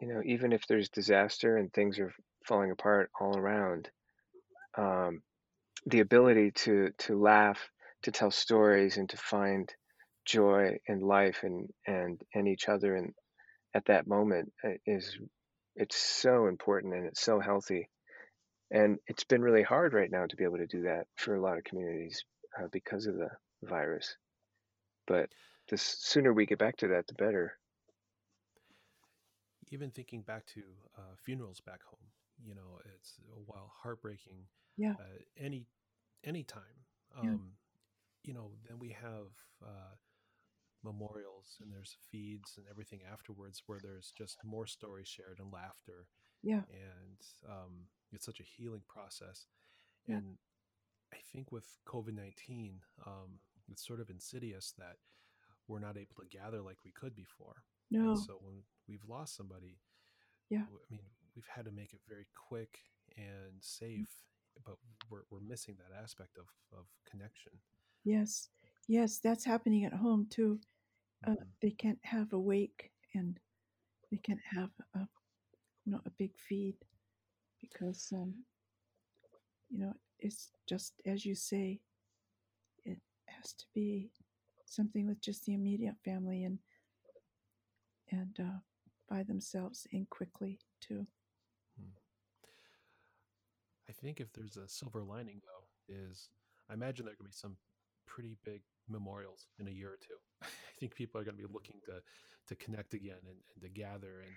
you 0.00 0.08
know 0.08 0.22
even 0.24 0.52
if 0.52 0.66
there's 0.66 0.88
disaster 0.88 1.56
and 1.56 1.72
things 1.72 1.98
are 1.98 2.12
falling 2.46 2.70
apart 2.70 3.10
all 3.20 3.36
around 3.36 3.90
um, 4.78 5.22
the 5.86 6.00
ability 6.00 6.52
to 6.52 6.90
to 6.98 7.20
laugh 7.20 7.70
to 8.02 8.10
tell 8.10 8.30
stories 8.30 8.96
and 8.96 9.10
to 9.10 9.16
find 9.16 9.74
joy 10.24 10.78
in 10.86 11.00
life 11.00 11.40
and 11.42 11.68
and 11.86 12.20
and 12.34 12.48
each 12.48 12.68
other 12.68 12.94
and 12.94 13.12
at 13.74 13.84
that 13.86 14.06
moment 14.06 14.52
uh, 14.64 14.70
is 14.86 15.18
it's 15.76 15.96
so 15.96 16.46
important 16.46 16.94
and 16.94 17.06
it's 17.06 17.22
so 17.22 17.40
healthy. 17.40 17.88
And 18.70 18.98
it's 19.06 19.24
been 19.24 19.42
really 19.42 19.62
hard 19.62 19.94
right 19.94 20.10
now 20.10 20.26
to 20.26 20.36
be 20.36 20.44
able 20.44 20.58
to 20.58 20.66
do 20.66 20.82
that 20.82 21.06
for 21.16 21.34
a 21.34 21.40
lot 21.40 21.58
of 21.58 21.64
communities 21.64 22.24
uh, 22.58 22.66
because 22.72 23.06
of 23.06 23.16
the 23.16 23.30
virus 23.62 24.16
but 25.06 25.30
the 25.68 25.76
sooner 25.78 26.32
we 26.32 26.46
get 26.46 26.58
back 26.58 26.76
to 26.76 26.88
that 26.88 27.06
the 27.06 27.14
better 27.14 27.58
even 29.70 29.90
thinking 29.90 30.22
back 30.22 30.46
to 30.46 30.62
uh, 30.98 31.14
funerals 31.16 31.60
back 31.60 31.82
home 31.84 32.08
you 32.44 32.54
know 32.54 32.78
it's 32.96 33.14
while 33.46 33.72
heartbreaking 33.82 34.44
Yeah. 34.76 34.94
uh, 34.98 35.18
any 35.38 35.66
any 36.24 36.42
time 36.42 36.84
Yeah. 37.22 37.30
um, 37.30 37.52
you 38.24 38.34
know 38.34 38.52
then 38.68 38.78
we 38.78 38.90
have 38.90 39.28
uh, 39.64 39.94
memorials 40.82 41.58
and 41.60 41.72
there's 41.72 41.96
feeds 42.10 42.54
and 42.56 42.66
everything 42.70 43.00
afterwards 43.10 43.62
where 43.66 43.80
there's 43.80 44.12
just 44.16 44.38
more 44.44 44.66
stories 44.66 45.08
shared 45.08 45.38
and 45.40 45.52
laughter 45.52 46.06
Yeah. 46.42 46.62
and 46.70 47.18
um, 47.48 47.86
it's 48.12 48.24
such 48.26 48.40
a 48.40 48.44
healing 48.44 48.82
process 48.88 49.46
Yeah. 50.06 50.16
and 50.16 50.36
i 51.12 51.18
think 51.32 51.50
with 51.52 51.66
covid-19 51.86 52.74
um, 53.06 53.38
it's 53.70 53.86
sort 53.86 54.00
of 54.00 54.10
insidious 54.10 54.72
that 54.78 54.96
we're 55.68 55.78
not 55.80 55.96
able 55.96 56.14
to 56.20 56.26
gather 56.36 56.60
like 56.60 56.78
we 56.84 56.90
could 56.92 57.14
before 57.14 57.62
No. 57.90 58.10
and 58.10 58.18
so 58.18 58.38
when 58.42 58.62
we've 58.88 59.04
lost 59.08 59.36
somebody 59.36 59.78
Yeah. 60.48 60.62
i 60.68 60.92
mean 60.94 61.00
we've 61.36 61.46
had 61.54 61.64
to 61.66 61.70
make 61.72 61.92
it 61.92 62.00
very 62.08 62.26
quick 62.48 62.78
and 63.16 63.54
safe 63.60 64.08
but 64.66 64.76
we're, 65.08 65.22
we're 65.30 65.40
missing 65.40 65.76
that 65.78 65.96
aspect 66.02 66.36
of, 66.38 66.46
of 66.78 66.86
connection 67.10 67.52
Yes. 68.04 68.48
Yes, 68.88 69.18
that's 69.18 69.44
happening 69.44 69.84
at 69.84 69.92
home 69.92 70.26
too. 70.30 70.58
Uh, 71.26 71.32
Mhm. 71.32 71.46
they 71.60 71.70
can't 71.70 71.98
have 72.02 72.32
a 72.32 72.38
wake 72.40 72.90
and 73.14 73.38
they 74.10 74.16
can't 74.16 74.40
have 74.42 74.70
a 74.94 75.00
you 75.84 75.92
know 75.92 76.00
a 76.06 76.10
big 76.18 76.32
feed 76.48 76.76
because 77.60 78.10
um, 78.14 78.32
you 79.68 79.78
know 79.80 79.92
it's 80.20 80.50
just 80.68 80.94
as 81.06 81.24
you 81.24 81.34
say 81.34 81.80
it 82.84 82.98
has 83.26 83.52
to 83.52 83.64
be 83.74 84.10
something 84.66 85.06
with 85.06 85.20
just 85.20 85.44
the 85.44 85.54
immediate 85.54 85.96
family 86.04 86.44
and 86.44 86.58
and 88.12 88.38
uh, 88.40 88.58
by 89.08 89.22
themselves 89.22 89.86
and 89.92 90.08
quickly 90.10 90.58
too 90.80 91.06
I 93.90 93.92
think 93.92 94.20
if 94.20 94.32
there's 94.32 94.56
a 94.56 94.68
silver 94.68 95.02
lining 95.02 95.40
though, 95.42 95.92
is 95.92 96.28
I 96.70 96.74
imagine 96.74 97.04
there 97.04 97.12
are 97.12 97.16
going 97.16 97.26
to 97.26 97.36
be 97.36 97.40
some 97.40 97.56
pretty 98.06 98.36
big 98.44 98.62
memorials 98.88 99.48
in 99.58 99.66
a 99.66 99.72
year 99.72 99.88
or 99.88 99.98
two. 100.00 100.14
I 100.42 100.78
think 100.78 100.94
people 100.94 101.20
are 101.20 101.24
going 101.24 101.36
to 101.36 101.42
be 101.42 101.52
looking 101.52 101.80
to 101.86 102.00
to 102.46 102.54
connect 102.54 102.94
again 102.94 103.18
and, 103.26 103.36
and 103.54 103.62
to 103.62 103.68
gather 103.68 104.22
and 104.22 104.32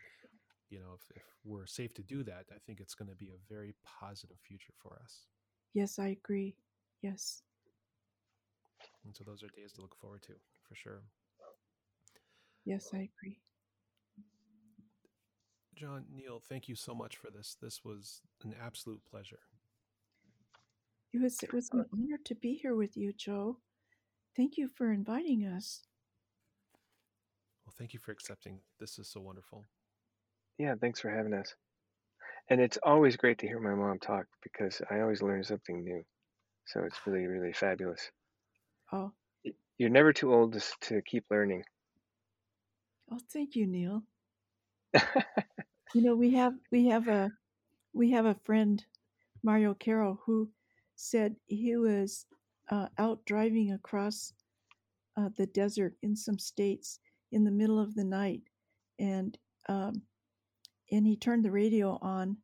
you 0.69 0.79
know 0.79 0.93
if, 0.95 1.15
if 1.15 1.23
we're 1.45 1.67
safe 1.67 1.93
to 1.93 2.03
do 2.03 2.23
that, 2.23 2.45
I 2.51 2.57
think 2.65 2.79
it's 2.79 2.95
going 2.95 3.09
to 3.09 3.15
be 3.15 3.29
a 3.29 3.53
very 3.53 3.75
positive 3.85 4.37
future 4.41 4.73
for 4.81 4.99
us. 5.03 5.27
Yes 5.73 5.97
i 5.99 6.07
agree 6.07 6.55
yes 7.01 7.41
And 9.05 9.15
so 9.15 9.23
those 9.25 9.43
are 9.43 9.49
days 9.55 9.73
to 9.73 9.81
look 9.81 9.95
forward 9.99 10.21
to 10.23 10.33
for 10.67 10.75
sure. 10.75 11.01
yes 12.65 12.89
i 12.93 12.97
agree 13.09 13.39
Jaune, 15.75 16.05
Neil, 16.15 16.39
thank 16.47 16.69
you 16.69 16.75
so 16.75 16.93
much 16.93 17.17
for 17.17 17.31
this. 17.31 17.57
This 17.59 17.83
was 17.83 18.21
an 18.43 18.53
absolute 18.63 19.01
pleasure. 19.09 19.39
it 21.13 21.19
was 21.21 21.41
it 21.43 21.51
was 21.53 21.69
an 21.73 21.85
honor 21.93 22.17
to 22.25 22.35
be 22.35 22.53
here 22.53 22.75
with 22.75 22.95
you 22.97 23.11
joe 23.13 23.57
thank 24.35 24.57
you 24.57 24.67
for 24.67 24.91
inviting 24.91 25.45
us 25.45 25.81
Well, 27.65 27.73
thank 27.77 27.93
you 27.93 27.99
for 27.99 28.11
accepting. 28.11 28.59
This 28.79 28.99
is 28.99 29.07
so 29.07 29.21
wonderful. 29.21 29.65
yeah 30.57 30.75
thanks 30.79 30.99
for 30.99 31.09
having 31.09 31.33
us 31.33 31.55
and 32.49 32.61
it's 32.61 32.77
always 32.83 33.17
great 33.17 33.37
to 33.39 33.47
hear 33.47 33.59
my 33.59 33.73
mom 33.73 33.99
talk 33.99 34.25
because 34.41 34.81
i 34.91 34.99
always 34.99 35.21
learn 35.21 35.43
something 35.43 35.83
new 35.83 36.03
so 36.65 36.81
it's 36.81 36.97
really 37.05 37.27
really 37.27 37.53
fabulous. 37.53 38.11
Oh. 38.91 39.11
You're 39.77 39.89
never 39.89 40.13
too 40.13 40.33
old 40.33 40.53
to, 40.53 40.61
to 40.81 41.01
keep 41.01 41.25
learning. 41.29 41.63
Oh 43.11 43.19
thank 43.31 43.55
you 43.55 43.67
neil. 43.67 44.03
You 45.93 46.01
know, 46.01 46.15
we 46.15 46.31
have 46.31 46.53
we 46.71 46.87
have 46.87 47.07
a 47.07 47.31
we 47.93 48.09
have 48.11 48.25
a 48.25 48.33
friend, 48.45 48.83
Mario 49.43 49.75
Carroll, 49.75 50.19
who 50.25 50.49
said 50.95 51.35
he 51.45 51.75
was 51.75 52.25
uh, 52.71 52.87
out 52.97 53.23
driving 53.25 53.73
across 53.73 54.33
uh, 55.15 55.29
the 55.37 55.45
desert 55.45 55.93
in 56.01 56.15
some 56.15 56.39
states 56.39 56.99
in 57.31 57.43
the 57.43 57.51
middle 57.51 57.79
of 57.79 57.93
the 57.93 58.03
night, 58.03 58.41
and 58.97 59.37
um, 59.69 60.01
and 60.93 61.05
he 61.05 61.17
turned 61.17 61.43
the 61.43 61.51
radio 61.51 61.97
on, 62.01 62.37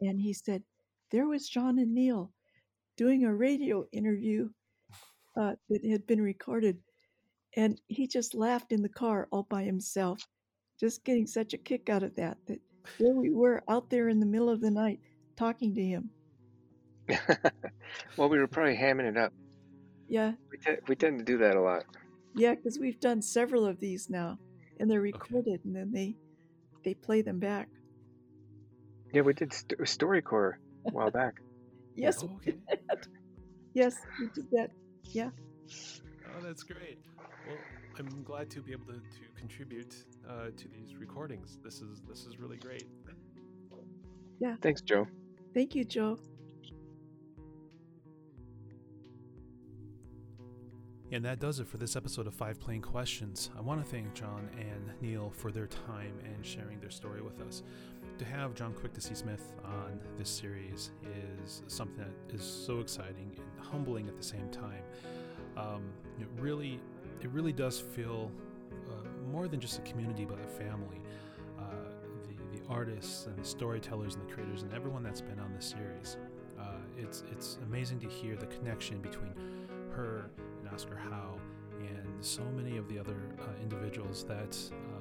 and 0.00 0.20
he 0.20 0.32
said 0.32 0.62
there 1.10 1.26
was 1.26 1.48
Jaune 1.48 1.78
and 1.78 1.94
Neil 1.94 2.32
doing 2.96 3.24
a 3.24 3.34
radio 3.34 3.84
interview 3.92 4.48
uh, 5.40 5.54
that 5.70 5.84
had 5.84 6.06
been 6.06 6.20
recorded, 6.20 6.78
and 7.56 7.80
he 7.86 8.06
just 8.06 8.34
laughed 8.34 8.72
in 8.72 8.82
the 8.82 8.88
car 8.88 9.28
all 9.30 9.44
by 9.44 9.62
himself, 9.62 10.20
just 10.78 11.04
getting 11.04 11.26
such 11.26 11.54
a 11.54 11.58
kick 11.58 11.88
out 11.88 12.02
of 12.02 12.14
that. 12.16 12.36
That 12.46 12.60
there 12.98 13.14
we 13.14 13.30
were 13.30 13.62
out 13.68 13.88
there 13.88 14.08
in 14.08 14.20
the 14.20 14.26
middle 14.26 14.50
of 14.50 14.60
the 14.60 14.70
night 14.70 15.00
talking 15.36 15.74
to 15.74 15.82
him. 15.82 16.10
well 18.16 18.28
we 18.28 18.36
were 18.36 18.48
probably 18.48 18.76
hamming 18.76 19.08
it 19.08 19.16
up 19.16 19.32
Yeah, 20.08 20.32
we, 20.50 20.58
te- 20.58 20.80
we 20.88 20.96
tend 20.96 21.20
to 21.20 21.24
do 21.24 21.38
that 21.38 21.54
a 21.54 21.60
lot 21.60 21.84
yeah, 22.36 22.54
because 22.54 22.78
we've 22.78 23.00
done 23.00 23.22
several 23.22 23.64
of 23.64 23.80
these 23.80 24.10
now, 24.10 24.38
and 24.78 24.90
they're 24.90 25.00
recorded, 25.00 25.64
and 25.64 25.74
then 25.74 25.90
they 25.90 26.16
they 26.84 26.92
play 26.92 27.22
them 27.22 27.38
back. 27.38 27.68
Yeah 29.16 29.22
we 29.22 29.32
did 29.32 29.50
st- 29.50 29.80
storycorps 29.80 30.56
a 30.86 30.90
while 30.92 31.10
back 31.10 31.34
Yes, 31.96 32.22
Oh, 32.22 32.30
okay. 32.36 32.58
yes, 33.72 33.96
we 34.20 34.26
did 34.34 34.46
that. 34.52 34.68
Yeah. 35.14 35.30
Oh, 36.26 36.42
that's 36.42 36.62
great. 36.62 36.98
Well, 37.46 37.56
I'm 37.98 38.22
glad 38.22 38.50
to 38.50 38.60
be 38.60 38.72
able 38.72 38.84
to, 38.84 39.00
to 39.00 39.24
contribute 39.40 39.94
uh, 40.28 40.50
to 40.60 40.68
these 40.68 40.94
recordings. 41.00 41.58
This 41.64 41.80
is 41.80 42.02
this 42.06 42.26
is 42.26 42.38
really 42.38 42.58
great. 42.58 42.86
Yeah. 44.38 44.56
Thanks 44.60 44.82
joe 44.82 45.08
Thank 45.54 45.74
you, 45.74 45.84
Joe. 45.86 46.18
And 51.12 51.24
that 51.24 51.38
does 51.38 51.60
it 51.60 51.68
for 51.68 51.76
this 51.76 51.94
episode 51.94 52.26
of 52.26 52.34
Five 52.34 52.58
Plain 52.58 52.82
Questions. 52.82 53.50
I 53.56 53.60
want 53.60 53.82
to 53.82 53.88
thank 53.88 54.12
Jaune 54.12 54.50
and 54.58 54.90
Neil 55.00 55.30
for 55.30 55.52
their 55.52 55.68
time 55.68 56.12
and 56.24 56.44
sharing 56.44 56.80
their 56.80 56.90
story 56.90 57.22
with 57.22 57.40
us. 57.40 57.62
To 58.18 58.24
have 58.24 58.54
Jaune 58.54 58.72
Quick-to-See 58.72 59.14
Smith 59.14 59.52
on 59.64 60.00
this 60.18 60.28
series 60.28 60.90
is 61.44 61.62
something 61.68 61.98
that 61.98 62.34
is 62.34 62.42
so 62.42 62.80
exciting 62.80 63.30
and 63.36 63.64
humbling 63.64 64.08
at 64.08 64.16
the 64.16 64.22
same 64.22 64.48
time. 64.50 64.82
Um, 65.56 65.84
it 66.20 66.26
really, 66.40 66.80
it 67.20 67.30
really 67.30 67.52
does 67.52 67.78
feel 67.78 68.32
uh, 68.72 69.30
more 69.30 69.46
than 69.46 69.60
just 69.60 69.78
a 69.78 69.82
community, 69.82 70.24
but 70.24 70.40
a 70.40 70.48
family. 70.48 71.00
Uh, 71.56 71.62
the 72.24 72.58
the 72.58 72.66
artists 72.68 73.26
and 73.26 73.36
the 73.36 73.44
storytellers 73.44 74.16
and 74.16 74.28
the 74.28 74.32
creators 74.32 74.62
and 74.62 74.72
everyone 74.74 75.04
that's 75.04 75.20
been 75.20 75.38
on 75.38 75.52
this 75.54 75.66
series. 75.66 76.16
Uh, 76.58 76.78
it's 76.98 77.22
it's 77.30 77.58
amazing 77.64 78.00
to 78.00 78.08
hear 78.08 78.34
the 78.34 78.46
connection 78.46 78.98
between 79.00 79.32
her 79.94 80.30
Oscar 80.76 80.96
Howe 80.96 81.38
and 81.80 82.22
so 82.22 82.42
many 82.54 82.76
of 82.76 82.86
the 82.86 82.98
other 82.98 83.16
uh, 83.40 83.44
individuals 83.62 84.24
that 84.24 84.54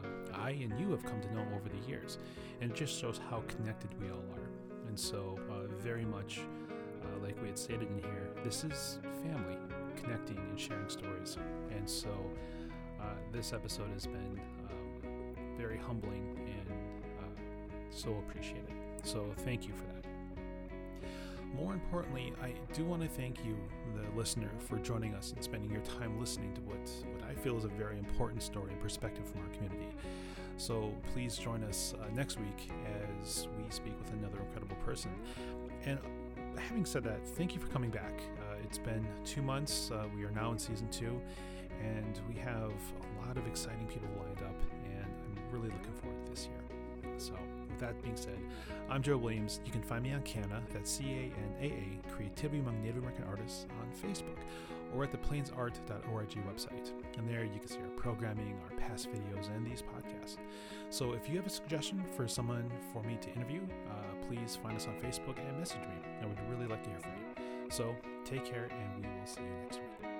uh, 0.05 0.07
I 0.33 0.51
and 0.51 0.79
you 0.79 0.89
have 0.91 1.03
come 1.03 1.19
to 1.19 1.33
know 1.33 1.45
over 1.53 1.67
the 1.67 1.85
years. 1.85 2.17
And 2.61 2.71
it 2.71 2.77
just 2.77 2.97
shows 2.97 3.19
how 3.29 3.43
connected 3.49 3.89
we 4.01 4.07
all 4.07 4.23
are. 4.35 4.49
And 4.87 4.97
so, 4.97 5.37
uh, 5.51 5.67
very 5.83 6.05
much 6.05 6.39
uh, 6.39 7.21
like 7.21 7.35
we 7.41 7.49
had 7.49 7.59
stated 7.59 7.89
in 7.89 7.97
here, 7.97 8.29
this 8.41 8.63
is 8.63 8.99
family 9.21 9.57
connecting 9.97 10.37
and 10.37 10.57
sharing 10.57 10.87
stories. 10.87 11.35
And 11.75 11.89
so, 11.89 12.09
uh, 13.01 13.07
this 13.33 13.51
episode 13.51 13.89
has 13.91 14.05
been 14.05 14.39
um, 14.69 15.35
very 15.57 15.77
humbling 15.77 16.39
and 16.45 16.73
so 17.89 18.23
appreciated. 18.29 18.75
So, 19.03 19.33
thank 19.39 19.67
you 19.67 19.73
for 19.73 19.83
that. 19.87 19.94
More 21.55 21.73
importantly, 21.73 22.33
I 22.41 22.53
do 22.73 22.83
want 22.83 23.01
to 23.01 23.07
thank 23.07 23.45
you, 23.45 23.55
the 23.95 24.17
listener, 24.17 24.49
for 24.59 24.77
joining 24.79 25.13
us 25.13 25.31
and 25.31 25.43
spending 25.43 25.71
your 25.71 25.81
time 25.81 26.19
listening 26.19 26.53
to 26.55 26.61
what, 26.61 26.89
what 27.13 27.29
I 27.29 27.33
feel 27.33 27.57
is 27.57 27.63
a 27.63 27.69
very 27.69 27.97
important 27.97 28.43
story 28.43 28.71
and 28.71 28.81
perspective 28.81 29.25
from 29.25 29.41
our 29.41 29.47
community. 29.47 29.87
So 30.57 30.93
please 31.13 31.37
join 31.37 31.63
us 31.63 31.93
uh, 31.99 32.07
next 32.13 32.39
week 32.39 32.69
as 33.21 33.47
we 33.57 33.63
speak 33.69 33.93
with 33.99 34.11
another 34.13 34.37
incredible 34.39 34.75
person. 34.85 35.11
And 35.85 35.99
having 36.57 36.85
said 36.85 37.03
that, 37.03 37.25
thank 37.25 37.53
you 37.53 37.61
for 37.61 37.67
coming 37.67 37.89
back. 37.89 38.21
Uh, 38.39 38.55
it's 38.63 38.77
been 38.77 39.05
two 39.23 39.41
months. 39.41 39.91
Uh, 39.91 40.05
we 40.15 40.23
are 40.23 40.31
now 40.31 40.51
in 40.51 40.59
season 40.59 40.89
two, 40.89 41.21
and 41.81 42.19
we 42.27 42.35
have 42.35 42.71
a 42.71 43.25
lot 43.27 43.37
of 43.37 43.47
exciting 43.47 43.87
people 43.87 44.09
lined 44.17 44.39
up, 44.39 44.61
and 44.85 45.05
I'm 45.05 45.51
really 45.51 45.69
looking 45.69 45.93
forward 46.01 46.25
to 46.25 46.31
this 46.31 46.47
year. 46.47 47.17
So, 47.17 47.33
with 47.75 47.81
that 47.81 48.01
being 48.01 48.15
said, 48.15 48.39
I'm 48.89 49.01
Joe 49.01 49.17
Williams. 49.17 49.59
You 49.65 49.71
can 49.71 49.81
find 49.81 50.03
me 50.03 50.13
on 50.13 50.21
CANA, 50.21 50.61
that's 50.71 50.89
C 50.89 51.03
A 51.03 51.23
N 51.37 51.55
A 51.59 51.65
A, 51.65 52.13
Creativity 52.15 52.59
Among 52.59 52.81
Native 52.81 52.97
American 52.97 53.25
Artists, 53.25 53.65
on 53.81 54.09
Facebook 54.09 54.37
or 54.95 55.03
at 55.03 55.11
the 55.11 55.17
plainsart.org 55.17 56.29
website. 56.47 56.91
And 57.17 57.27
there 57.27 57.43
you 57.43 57.59
can 57.59 57.67
see 57.67 57.79
our 57.79 57.89
programming, 57.97 58.57
our 58.63 58.77
past 58.77 59.09
videos, 59.09 59.53
and 59.53 59.65
these 59.65 59.81
podcasts. 59.81 60.37
So 60.89 61.11
if 61.13 61.27
you 61.27 61.35
have 61.35 61.45
a 61.45 61.49
suggestion 61.49 62.01
for 62.15 62.27
someone 62.27 62.71
for 62.93 63.03
me 63.03 63.17
to 63.19 63.33
interview, 63.33 63.61
uh, 63.89 64.25
please 64.25 64.57
find 64.61 64.77
us 64.77 64.87
on 64.87 64.93
Facebook 65.01 65.37
and 65.45 65.59
message 65.59 65.81
me. 65.81 65.97
I 66.21 66.25
would 66.25 66.39
really 66.49 66.67
like 66.67 66.83
to 66.83 66.89
hear 66.89 66.99
from 66.99 67.11
you. 67.11 67.69
So 67.71 67.93
take 68.23 68.45
care, 68.45 68.69
and 68.71 69.03
we 69.03 69.09
will 69.09 69.25
see 69.25 69.41
you 69.41 69.49
next 69.63 69.79
week. 69.79 70.14